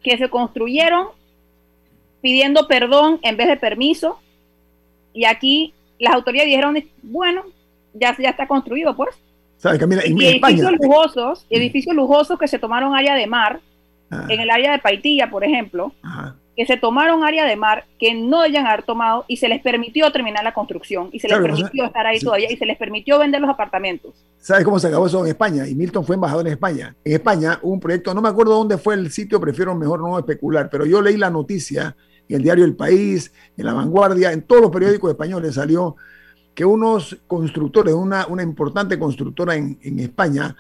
[0.02, 1.08] que se construyeron
[2.22, 4.20] pidiendo perdón en vez de permiso.
[5.14, 7.44] Y aquí las autoridades dijeron, bueno,
[7.94, 9.16] ya, ya está construido, pues.
[9.58, 10.04] ¿Sabes, Camila?
[10.04, 13.60] En, edificios lujosos, edificios lujosos que se tomaron área de mar,
[14.12, 14.28] ah.
[14.30, 15.94] en el área de Paitilla, por ejemplo,
[16.56, 20.12] que se tomaron área de mar que no debían haber tomado y se les permitió
[20.12, 23.42] terminar la construcción y se les permitió estar ahí todavía y se les permitió vender
[23.42, 24.14] los apartamentos.
[24.40, 25.68] ¿Sabes cómo se acabó eso en España?
[25.68, 26.96] Y Milton fue embajador en España.
[27.04, 30.18] En España hubo un proyecto, no me acuerdo dónde fue el sitio, prefiero mejor no
[30.18, 31.96] especular, pero yo leí la noticia
[32.36, 35.96] el diario El País, en La Vanguardia, en todos los periódicos españoles salió
[36.58, 40.56] que unos constructores, una, una importante constructora en, España,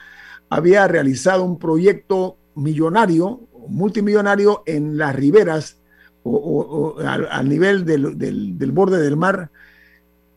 [0.47, 5.79] había realizado un proyecto millonario, multimillonario en las riberas
[6.21, 9.49] o, al, nivel del, borde del mar,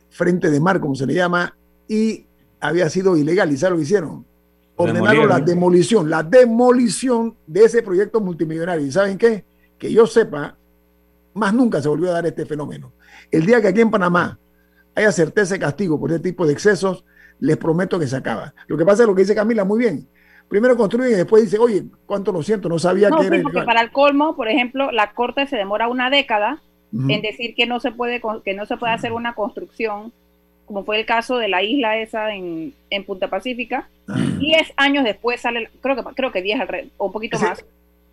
[0.08, 1.54] frente de mar, como se le llama,
[1.86, 2.24] y
[2.58, 3.52] había sido ilegal.
[3.52, 4.24] ¿Y sabes lo que hicieron?
[4.76, 8.86] Ordenaron la demolición, la demolición de ese proyecto multimillonario.
[8.86, 9.44] ¿Y saben qué?
[9.76, 10.56] Que yo sepa,
[11.34, 12.92] más nunca se volvió a dar este fenómeno.
[13.30, 14.38] El día que aquí en Panamá
[14.94, 17.04] haya certeza de castigo por este tipo de excesos,
[17.38, 18.54] les prometo que se acaba.
[18.66, 20.06] Lo que pasa es lo que dice Camila muy bien.
[20.48, 23.42] Primero construyen y después dice, oye, cuánto lo siento, no sabía que era.
[23.42, 26.60] porque para el colmo, por ejemplo, la corte se demora una década
[26.92, 30.12] en decir que no se puede que no se puede hacer una construcción,
[30.66, 32.74] como fue el caso de la isla esa en,
[33.06, 33.88] Punta Pacífica.
[34.40, 36.60] Diez años después sale, creo que creo que diez
[36.96, 37.64] o un poquito más,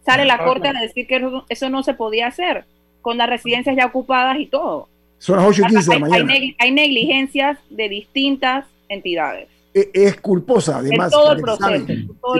[0.06, 2.66] sale la corte a decir que eso no se podía hacer
[3.08, 4.90] con las residencias ya ocupadas y todo.
[5.18, 6.34] Son las 8 y 15 de la mañana.
[6.60, 9.48] Hay, negligencias de distintas entidades.
[9.74, 11.10] E, es, culposa, además.
[11.10, 11.86] Todo el proceso.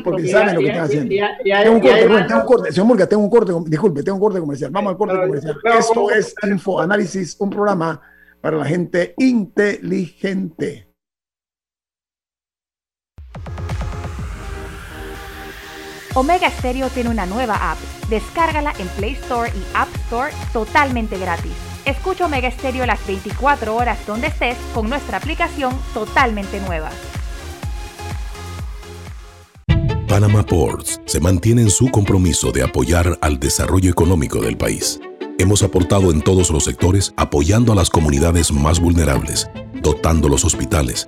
[0.04, 1.16] porque saben lo que están haciendo.
[1.42, 2.72] tengo un corte, tengo un corte.
[2.74, 3.54] Señor Murga, tengo un corte.
[3.70, 4.72] Disculpe, tengo un corte comercial.
[4.72, 5.58] Vamos al corte comercial.
[5.80, 8.02] Esto es Info Análisis, un programa
[8.42, 10.87] para la gente inteligente.
[16.18, 17.78] Omega Stereo tiene una nueva app.
[18.10, 21.52] Descárgala en Play Store y App Store totalmente gratis.
[21.86, 26.90] Escucha Omega Stereo las 24 horas donde estés con nuestra aplicación totalmente nueva.
[30.08, 35.00] Panama Ports se mantiene en su compromiso de apoyar al desarrollo económico del país.
[35.38, 39.52] Hemos aportado en todos los sectores apoyando a las comunidades más vulnerables,
[39.84, 41.08] dotando los hospitales,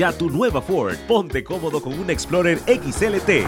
[0.09, 0.97] tu nueva Ford.
[1.07, 3.45] Ponte cómodo con un Explorer XLT.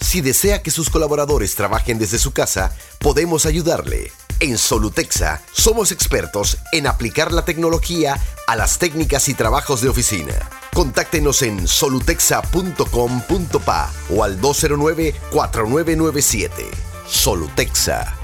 [0.00, 4.10] Si desea que sus colaboradores trabajen desde su casa, podemos ayudarle.
[4.40, 10.34] En Solutexa somos expertos en aplicar la tecnología a las técnicas y trabajos de oficina.
[10.74, 16.50] Contáctenos en solutexa.com.pa o al 209-4997.
[17.06, 18.21] Solutexa.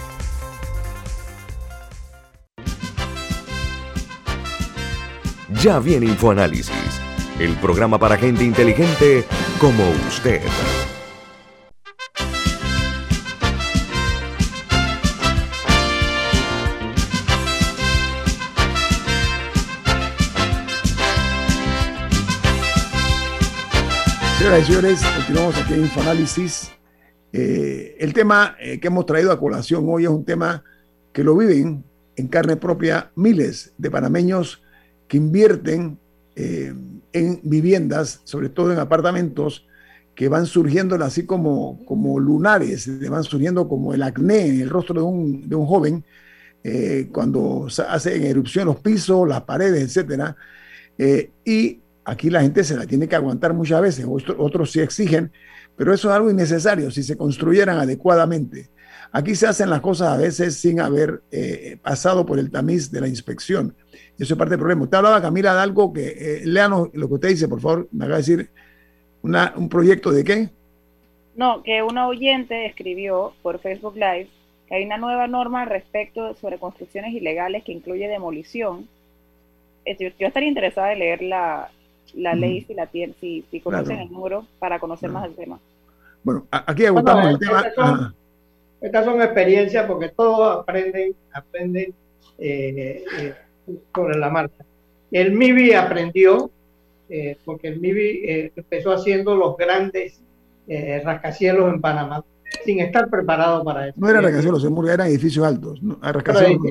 [5.55, 7.01] Ya viene InfoAnálisis,
[7.40, 9.24] el programa para gente inteligente
[9.59, 10.42] como usted.
[24.36, 26.70] Señoras y señores, continuamos aquí en Infoanálisis.
[27.32, 30.62] Eh, el tema eh, que hemos traído a colación hoy es un tema
[31.14, 31.86] que lo viven
[32.16, 34.62] en carne propia miles de panameños
[35.09, 35.98] que invierten
[36.36, 36.72] eh,
[37.12, 39.66] en viviendas, sobre todo en apartamentos,
[40.14, 45.00] que van surgiendo así como, como lunares, van surgiendo como el acné en el rostro
[45.00, 46.04] de un, de un joven,
[46.62, 50.34] eh, cuando hacen erupción los pisos, las paredes, etc.
[50.98, 54.80] Eh, y aquí la gente se la tiene que aguantar muchas veces, otros, otros sí
[54.80, 55.32] exigen,
[55.76, 58.70] pero eso es algo innecesario si se construyeran adecuadamente.
[59.12, 61.22] Aquí se hacen las cosas a veces sin haber
[61.82, 63.74] pasado por el tamiz de la inspección.
[64.18, 64.82] Eso es parte del problema.
[64.82, 68.04] Usted hablaba, Camila, de algo que, eh, léanos lo que usted dice, por favor, me
[68.04, 68.50] acaba de decir,
[69.22, 70.48] una, un proyecto de qué?
[71.36, 74.28] No, que una oyente escribió por Facebook Live
[74.68, 78.86] que hay una nueva norma respecto sobre construcciones ilegales que incluye demolición.
[79.98, 81.70] Yo, estaría interesada en leer la,
[82.14, 85.58] la ley si la tiene, si, si conocen el número para conocer más del tema.
[86.22, 88.14] Bueno, aquí agotamos el tema.
[88.80, 91.94] Estas son, experiencias porque todos aprenden, aprenden
[92.38, 93.34] eh, eh,
[93.94, 94.64] sobre la marcha.
[95.10, 96.50] El MIBI aprendió,
[97.08, 100.20] eh, porque el MIBI eh, empezó haciendo los grandes
[100.66, 102.24] eh, rascacielos en Panamá,
[102.64, 103.94] sin estar preparado para eso.
[103.98, 105.80] No eran rascacielos, eran edificios altos.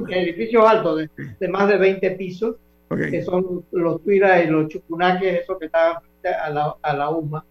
[0.09, 2.55] edificios altos de, más de 20 pisos,
[2.89, 5.97] que son los Tuira y los Chucunaques, esos que estaban
[6.43, 7.43] a la, a la UMA.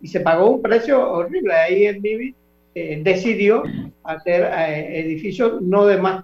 [0.00, 1.54] Y se pagó un precio horrible.
[1.54, 2.34] Ahí el MIBI
[3.02, 3.62] decidió
[4.02, 4.50] hacer
[4.92, 6.22] edificios no de más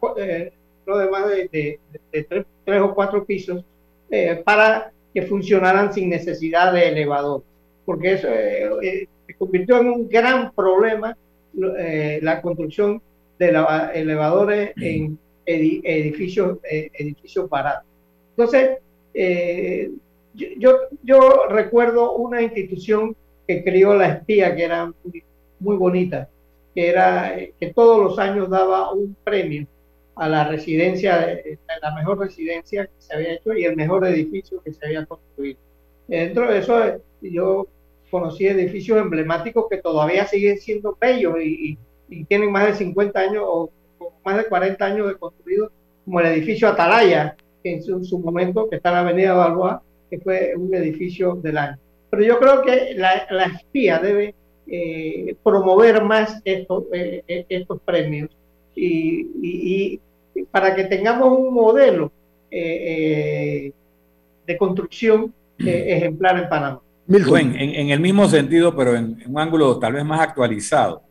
[0.99, 1.79] de más de,
[2.11, 3.65] tres, o cuatro pisos
[4.11, 7.43] eh, para que funcionaran sin necesidad de elevador,
[7.85, 11.17] porque eso eh, eh, se convirtió en un gran problema
[11.53, 13.03] la construcción
[13.39, 13.49] de
[13.95, 17.89] elevadores en edificios, edificios baratos.
[18.37, 18.79] Entonces,
[20.35, 23.17] yo, yo, recuerdo una institución
[23.49, 25.25] que creó la espía, que era muy,
[25.59, 26.29] muy bonita,
[26.73, 29.67] que era que todos los años daba un premio
[30.21, 31.41] a la residencia,
[31.81, 35.59] la mejor residencia que se había hecho y el mejor edificio que se había construido.
[36.09, 36.79] Dentro de eso,
[37.23, 37.67] yo
[38.11, 41.79] conocí edificios emblemáticos que todavía siguen siendo bellos y,
[42.29, 43.71] tienen más de 50 años o,
[44.23, 45.73] más de 40 años de construido,
[46.05, 50.19] como el edificio Atalaya, que en su, momento, que está en la Avenida Balboa, que
[50.19, 51.79] fue un edificio del año.
[52.11, 54.35] Pero yo creo que la, la espía debe
[54.67, 58.29] eh, promover más estos, eh, estos premios
[58.81, 60.01] y,
[60.51, 62.13] para que tengamos un modelo
[62.51, 63.73] eh, eh,
[64.47, 66.81] de construcción eh, ejemplar en Panamá.
[67.09, 71.03] En, en, el mismo sentido, pero en, un ángulo tal vez más actualizado.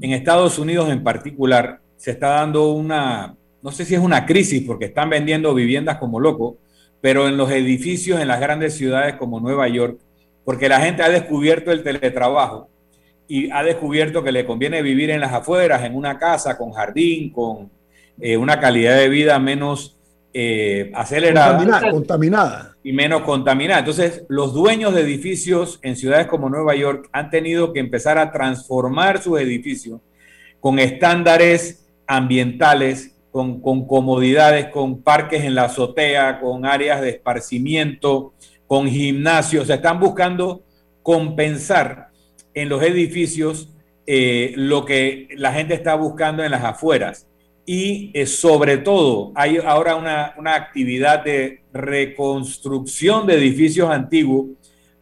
[0.00, 4.62] En Estados Unidos en particular se está dando una, no sé si es una crisis
[4.66, 6.54] porque están vendiendo viviendas como locos,
[7.00, 9.98] pero en los edificios en las grandes ciudades como Nueva York,
[10.44, 12.68] porque la gente ha descubierto el teletrabajo
[13.28, 17.30] y ha descubierto que le conviene vivir en las afueras, en una casa con jardín,
[17.30, 17.70] con
[18.20, 19.98] eh, una calidad de vida menos
[20.34, 21.52] eh, acelerada.
[21.56, 21.90] Contaminada,
[22.82, 23.80] Y menos contaminada.
[23.80, 28.30] Entonces, los dueños de edificios en ciudades como Nueva York han tenido que empezar a
[28.30, 30.00] transformar sus edificios
[30.60, 38.34] con estándares ambientales, con, con comodidades, con parques en la azotea, con áreas de esparcimiento,
[38.66, 39.64] con gimnasios.
[39.64, 40.62] O sea, están buscando
[41.02, 42.08] compensar
[42.54, 43.70] en los edificios
[44.06, 47.27] eh, lo que la gente está buscando en las afueras
[47.70, 54.46] y eh, sobre todo hay ahora una, una, actividad de reconstrucción de edificios antiguos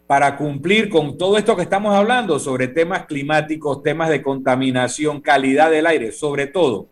[0.08, 5.70] para cumplir con todo esto que estamos hablando sobre temas climáticos, temas de contaminación, calidad
[5.70, 6.88] del aire, sobre todo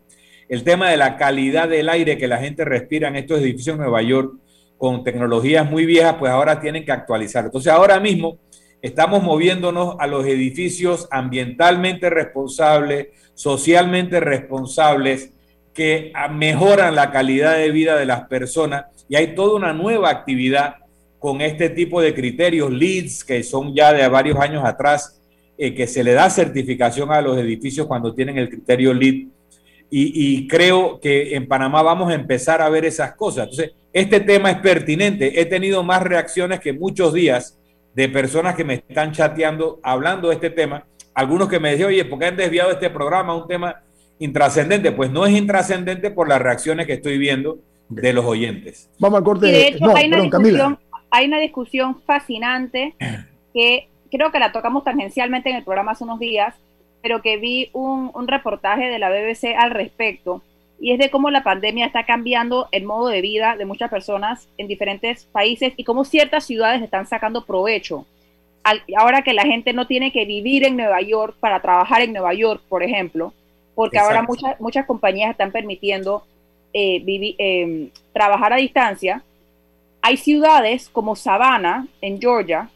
[0.47, 3.83] el tema de la calidad del aire que la gente respira en estos edificios de
[3.83, 4.33] Nueva York
[4.77, 7.43] con tecnologías muy viejas, pues ahora tienen que actualizar.
[7.43, 8.39] Entonces ahora mismo
[8.81, 15.34] estamos moviéndonos a los edificios ambientalmente responsables, socialmente responsables,
[15.75, 20.77] que mejoran la calidad de vida de las personas y hay toda una nueva actividad
[21.19, 25.21] con este tipo de criterios, LEEDs, que son ya de varios años atrás,
[25.57, 29.27] eh, que se le da certificación a los edificios cuando tienen el criterio LEED.
[29.89, 33.43] Y, y, creo que en Panamá vamos a empezar a ver esas cosas.
[33.43, 35.39] Entonces, este tema es pertinente.
[35.39, 37.59] He tenido más reacciones que muchos días
[37.93, 40.85] de personas que me están chateando hablando de este tema.
[41.13, 43.35] Algunos que me decían, oye, ¿por qué han desviado este programa?
[43.35, 43.81] Un tema
[44.19, 47.59] intrascendente, pues no es intrascendente por las reacciones que estoy viendo
[47.89, 48.89] de los oyentes.
[48.99, 49.47] Vamos al corte.
[49.47, 50.79] de hecho, no, hay, una discusión,
[51.11, 52.95] hay una discusión fascinante
[53.53, 56.55] que creo que la tocamos tangencialmente en el programa hace unos días,
[57.01, 60.41] pero que vi un, un reportaje de la BBC al respecto,
[60.79, 64.49] y es de cómo la pandemia está cambiando el modo de vida de muchas personas
[64.57, 68.05] en diferentes países y cómo ciertas ciudades están sacando provecho.
[68.63, 72.13] Al, ahora que la gente no tiene que vivir en Nueva York para trabajar en
[72.13, 73.33] Nueva York, por ejemplo,
[73.75, 74.15] porque Exacto.
[74.15, 76.23] ahora muchas, muchas compañías están permitiendo
[76.73, 79.21] eh, vivir, eh, trabajar a distancia.
[80.01, 82.69] Hay ciudades como Savannah, en Georgia,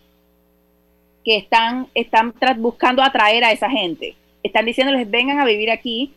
[1.23, 4.15] que están, están buscando atraer a esa gente.
[4.43, 6.13] Están diciéndoles, vengan a vivir aquí.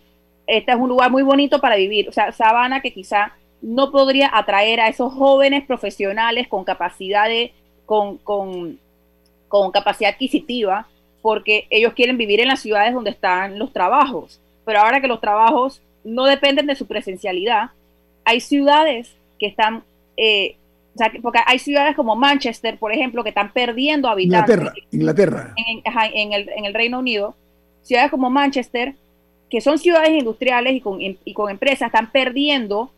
[0.47, 2.09] Este es un lugar muy bonito para vivir.
[2.09, 7.53] O sea, Savannah que quizá no podría atraer a esos jóvenes profesionales con capacidad de,
[7.87, 8.79] con, con,
[9.49, 10.89] con capacidad adquisitiva,
[11.21, 15.21] porque ellos quieren vivir en las ciudades donde están los trabajos pero ahora que los
[15.21, 17.71] trabajos no dependen de su presencialidad,
[18.25, 19.83] hay ciudades que están,
[20.17, 20.57] eh,
[20.95, 24.57] o sea, porque hay ciudades como Manchester, por ejemplo, que están perdiendo habitantes.
[24.57, 25.55] Inglaterra, Inglaterra.
[25.57, 25.83] En,
[26.15, 27.35] en, el, en el Reino Unido,
[27.83, 28.95] ciudades como Manchester,
[29.51, 32.91] que son ciudades industriales y con, y con empresas, están perdiendo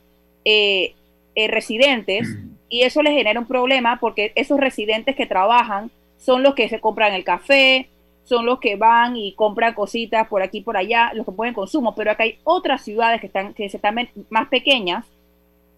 [0.44, 0.94] eh,
[1.34, 2.28] eh, residentes
[2.68, 6.80] y eso les genera un problema porque esos residentes que trabajan son los que se
[6.80, 7.88] compran el café,
[8.24, 11.54] son los que van y compran cositas por aquí y por allá, los que ponen
[11.54, 15.04] consumo, pero acá hay otras ciudades que están, que están más pequeñas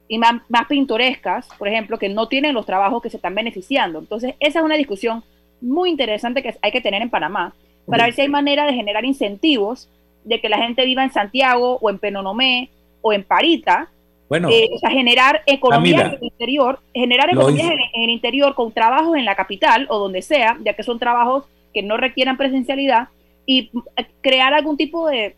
[0.08, 3.98] y más, más pintorescas, por ejemplo, que no tienen los trabajos que se están beneficiando.
[3.98, 5.24] Entonces, esa es una discusión
[5.60, 7.52] muy interesante que hay que tener en Panamá,
[7.86, 9.88] para ver si hay manera de generar incentivos
[10.24, 12.70] de que la gente viva en Santiago o en Penonomé
[13.00, 13.88] o en Parita,
[14.28, 18.56] bueno, eh, o sea, generar economía en el interior, generar economías en, en el interior
[18.56, 22.36] con trabajos en la capital o donde sea, ya que son trabajos que no requieran
[22.36, 23.08] presencialidad
[23.46, 23.70] y
[24.20, 25.36] crear algún tipo de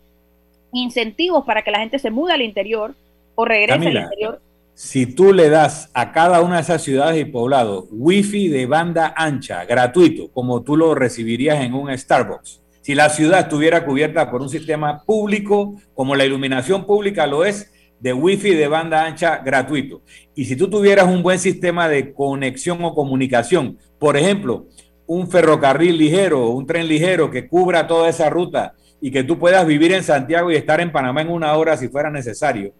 [0.73, 2.95] incentivos para que la gente se mude al interior
[3.35, 4.41] o regrese Camila, al interior.
[4.73, 9.13] Si tú le das a cada una de esas ciudades y poblados wifi de banda
[9.15, 14.41] ancha, gratuito, como tú lo recibirías en un Starbucks, si la ciudad estuviera cubierta por
[14.41, 20.01] un sistema público, como la iluminación pública lo es, de wifi de banda ancha gratuito,
[20.33, 24.67] y si tú tuvieras un buen sistema de conexión o comunicación, por ejemplo,
[25.09, 29.65] un ferrocarril ligero, un tren ligero que cubra toda esa ruta y que tú puedas
[29.65, 32.73] vivir en Santiago y estar en Panamá en una hora si fuera necesario,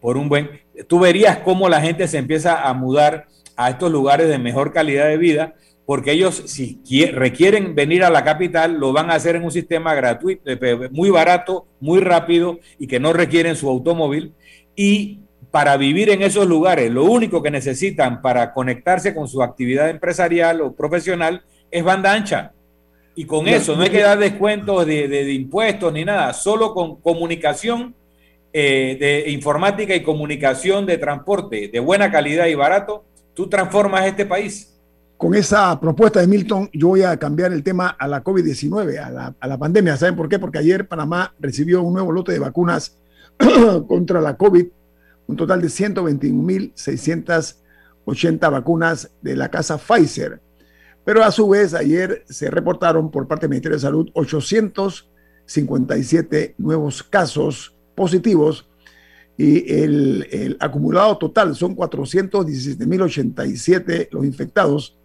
[0.00, 0.50] por un buen,
[0.88, 3.26] tú verías cómo la gente se empieza a mudar
[3.56, 5.54] a estos lugares de mejor calidad de vida,
[5.86, 6.80] porque ellos si
[7.12, 11.10] requieren venir a la capital, lo van a hacer en un sistema gratuito, eh, muy
[11.10, 14.34] barato, muy rápido y que no requieren su automóvil.
[14.74, 15.20] Y
[15.52, 20.62] para vivir en esos lugares, lo único que necesitan para conectarse con su actividad empresarial
[20.62, 22.52] o profesional es banda ancha.
[23.14, 26.74] Y con eso no hay que dar descuentos de, de, de impuestos ni nada, solo
[26.74, 27.94] con comunicación
[28.58, 33.04] eh, de informática y comunicación de transporte de buena calidad y barato,
[33.34, 34.72] tú transformas este país.
[35.18, 39.10] Con esa propuesta de Milton, yo voy a cambiar el tema a la COVID-19, a
[39.10, 39.98] la, a la pandemia.
[39.98, 40.38] ¿Saben por qué?
[40.38, 42.96] Porque ayer Panamá recibió un nuevo lote de vacunas
[43.88, 44.66] contra la COVID,
[45.26, 50.40] un total de 121.680 vacunas de la casa Pfizer
[51.06, 57.04] Pero a su vez, ayer se reportaron por parte del Ministerio de Salud 857 nuevos
[57.04, 58.68] casos positivos
[59.36, 64.98] y el, el acumulado total son 417.087 los infectados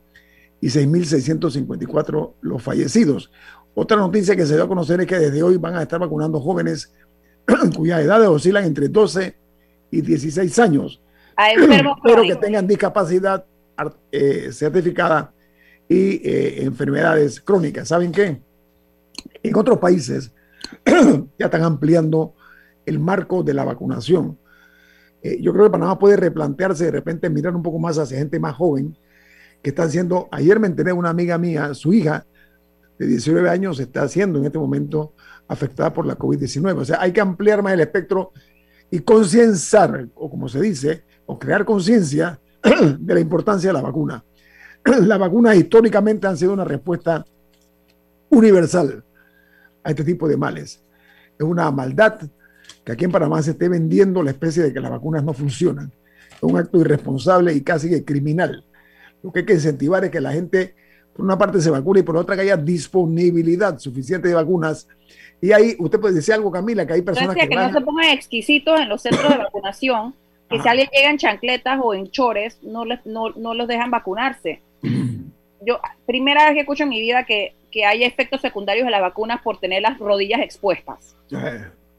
[0.60, 3.32] y 6.654 los fallecidos.
[3.76, 6.40] Otra noticia que se dio a conocer es que desde hoy van a estar vacunando
[6.40, 6.92] jóvenes
[7.78, 9.36] cuyas edades oscilan entre 12
[9.92, 11.00] y 16 años,
[12.04, 13.46] pero que tengan discapacidad
[14.12, 15.32] eh, certificada
[15.92, 17.90] y eh, enfermedades crónicas.
[17.90, 18.42] ¿Saben qué?
[19.44, 20.32] En otros países
[20.86, 22.34] ya están ampliando
[22.86, 24.38] el marco de la vacunación.
[25.22, 28.40] Eh, yo creo que Panamá puede replantearse de repente mirar un poco más hacia gente
[28.40, 28.98] más joven
[29.62, 32.26] que está haciendo, ayer me enteré una amiga mía, su hija
[32.98, 35.14] de 19 años está siendo en este momento
[35.50, 36.78] afectada por la COVID-19.
[36.78, 38.32] O sea, hay que ampliar más el espectro
[38.90, 42.40] y concienciar, o como se dice, o crear conciencia
[42.98, 44.24] de la importancia de la vacuna.
[44.86, 47.26] Las vacunas históricamente han sido una respuesta
[48.30, 49.04] universal
[49.84, 50.84] a este tipo de males.
[51.38, 52.20] Es una maldad
[52.84, 55.92] que aquí en Panamá se esté vendiendo la especie de que las vacunas no funcionan.
[56.32, 58.64] Es un acto irresponsable y casi que criminal.
[59.22, 60.74] Lo que hay que incentivar es que la gente,
[61.14, 64.88] por una parte, se vacune y por otra, que haya disponibilidad suficiente de vacunas.
[65.40, 68.10] Y ahí, usted puede decir algo, Camila, que hay personas que, que no se pongan
[68.10, 70.16] exquisitos en los centros de vacunación,
[70.50, 73.92] que si alguien llega en chancletas o en chores, no, les, no, no los dejan
[73.92, 74.62] vacunarse.
[75.66, 79.02] Yo, primera vez que escucho en mi vida que, que hay efectos secundarios de las
[79.02, 81.16] vacunas por tener las rodillas expuestas.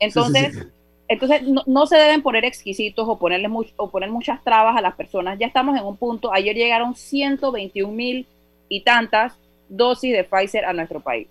[0.00, 0.66] Entonces,
[1.06, 5.38] entonces no, se deben poner exquisitos o, ponerle o poner muchas trabas a las personas.
[5.38, 8.26] Ya estamos en un punto, ayer llegaron 121 mil
[8.68, 9.34] y tantas
[9.68, 11.28] dosis de Pfizer a nuestro país.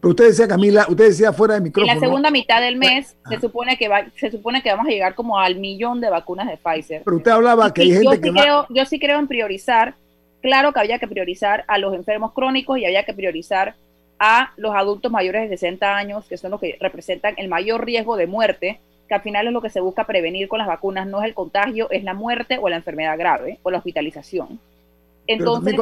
[0.00, 1.90] Pero usted decía, Camila, usted decía fuera de micrófono.
[1.90, 4.90] En la segunda mitad del mes se supone que va, se supone que vamos a
[4.90, 7.02] llegar como al millón de vacunas de Pfizer.
[7.04, 9.94] Pero usted hablaba que hay gente yo que creo, Yo sí creo en priorizar.
[10.40, 13.74] Claro que había que priorizar a los enfermos crónicos y había que priorizar
[14.18, 18.16] a los adultos mayores de 60 años, que son los que representan el mayor riesgo
[18.16, 21.20] de muerte, que al final es lo que se busca prevenir con las vacunas, no
[21.20, 24.60] es el contagio, es la muerte o la enfermedad grave o la hospitalización.
[25.26, 25.76] Entonces,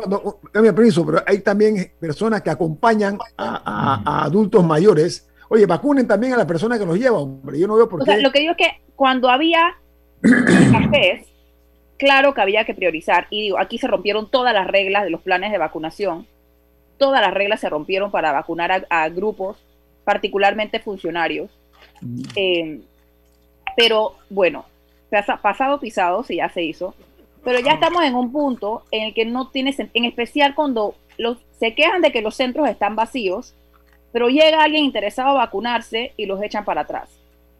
[0.52, 5.28] pero permiso, pero hay también personas que acompañan a, adultos mayores.
[5.48, 7.59] Oye, vacunen también a las personas que los llevan, hombre.
[7.59, 8.20] Yo no veo por qué.
[8.20, 9.76] lo que digo es que cuando había
[11.97, 13.26] claro que había que priorizar.
[13.30, 16.26] Y digo, aquí se rompieron todas las reglas de los planes de vacunación
[16.99, 19.59] todas las reglas se rompieron para vacunar a, grupos,
[20.05, 21.51] particularmente funcionarios.
[22.01, 22.22] Mm.
[22.36, 22.80] Eh,
[23.76, 24.64] pero bueno,
[25.42, 26.94] pasado pisado, si ya se hizo,
[27.44, 31.38] pero ya estamos en un punto en el que no tiene en especial cuando los,
[31.59, 33.55] se quejan de que los centros están vacíos,
[34.12, 37.11] pero llega alguien interesado a vacunarse y los echan para atrás.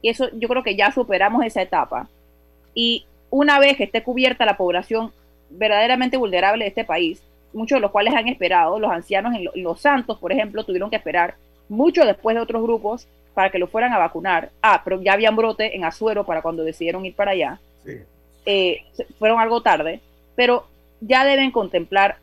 [0.03, 2.09] Y eso yo creo que ya superamos esa etapa.
[2.75, 5.13] Y una vez que esté cubierta la población
[5.51, 7.23] verdaderamente vulnerable de este país,
[7.53, 10.97] muchos de los cuales han esperado, los ancianos en, Los Santos, por ejemplo, tuvieron que
[10.97, 11.35] esperar
[11.69, 14.51] mucho después de otros grupos para que lo fueran a vacunar.
[14.63, 17.61] Ah, pero ya habían brote en Azuero para cuando decidieron ir para allá.
[18.45, 18.83] Eh,
[19.19, 20.01] fueron algo tarde,
[20.35, 20.67] pero
[21.01, 22.17] ya deben contemplar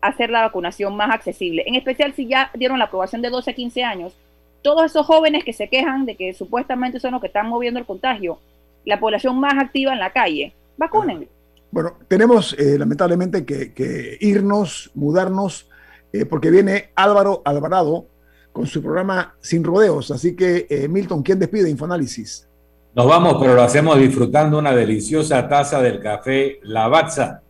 [0.00, 3.54] hacer la vacunación más accesible, en especial si ya dieron la aprobación de 12 a
[3.54, 4.16] 15 años.
[4.62, 7.86] Todos esos jóvenes que se quejan de que supuestamente son los que están moviendo el
[7.86, 8.38] contagio,
[8.84, 11.28] la población más activa en la calle, vacunen.
[11.70, 15.68] Bueno, tenemos eh, lamentablemente que, irnos, mudarnos,
[16.12, 18.06] eh, porque viene Álvaro Alvarado
[18.52, 20.12] con su programa Sin Rodeos.
[20.12, 22.48] Así que, eh, Milton, ¿quién despide Infoanálisis?
[22.94, 27.42] Nos vamos, pero lo hacemos disfrutando una deliciosa taza del café Lavazza.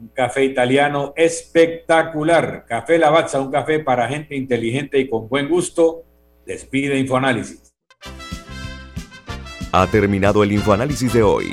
[0.00, 2.64] Un café italiano espectacular.
[2.66, 6.02] Café Lavazza, un café para gente inteligente y con buen gusto.
[6.44, 7.75] Despide Infoanálisis.
[9.72, 11.52] Ha terminado el Infoanálisis de hoy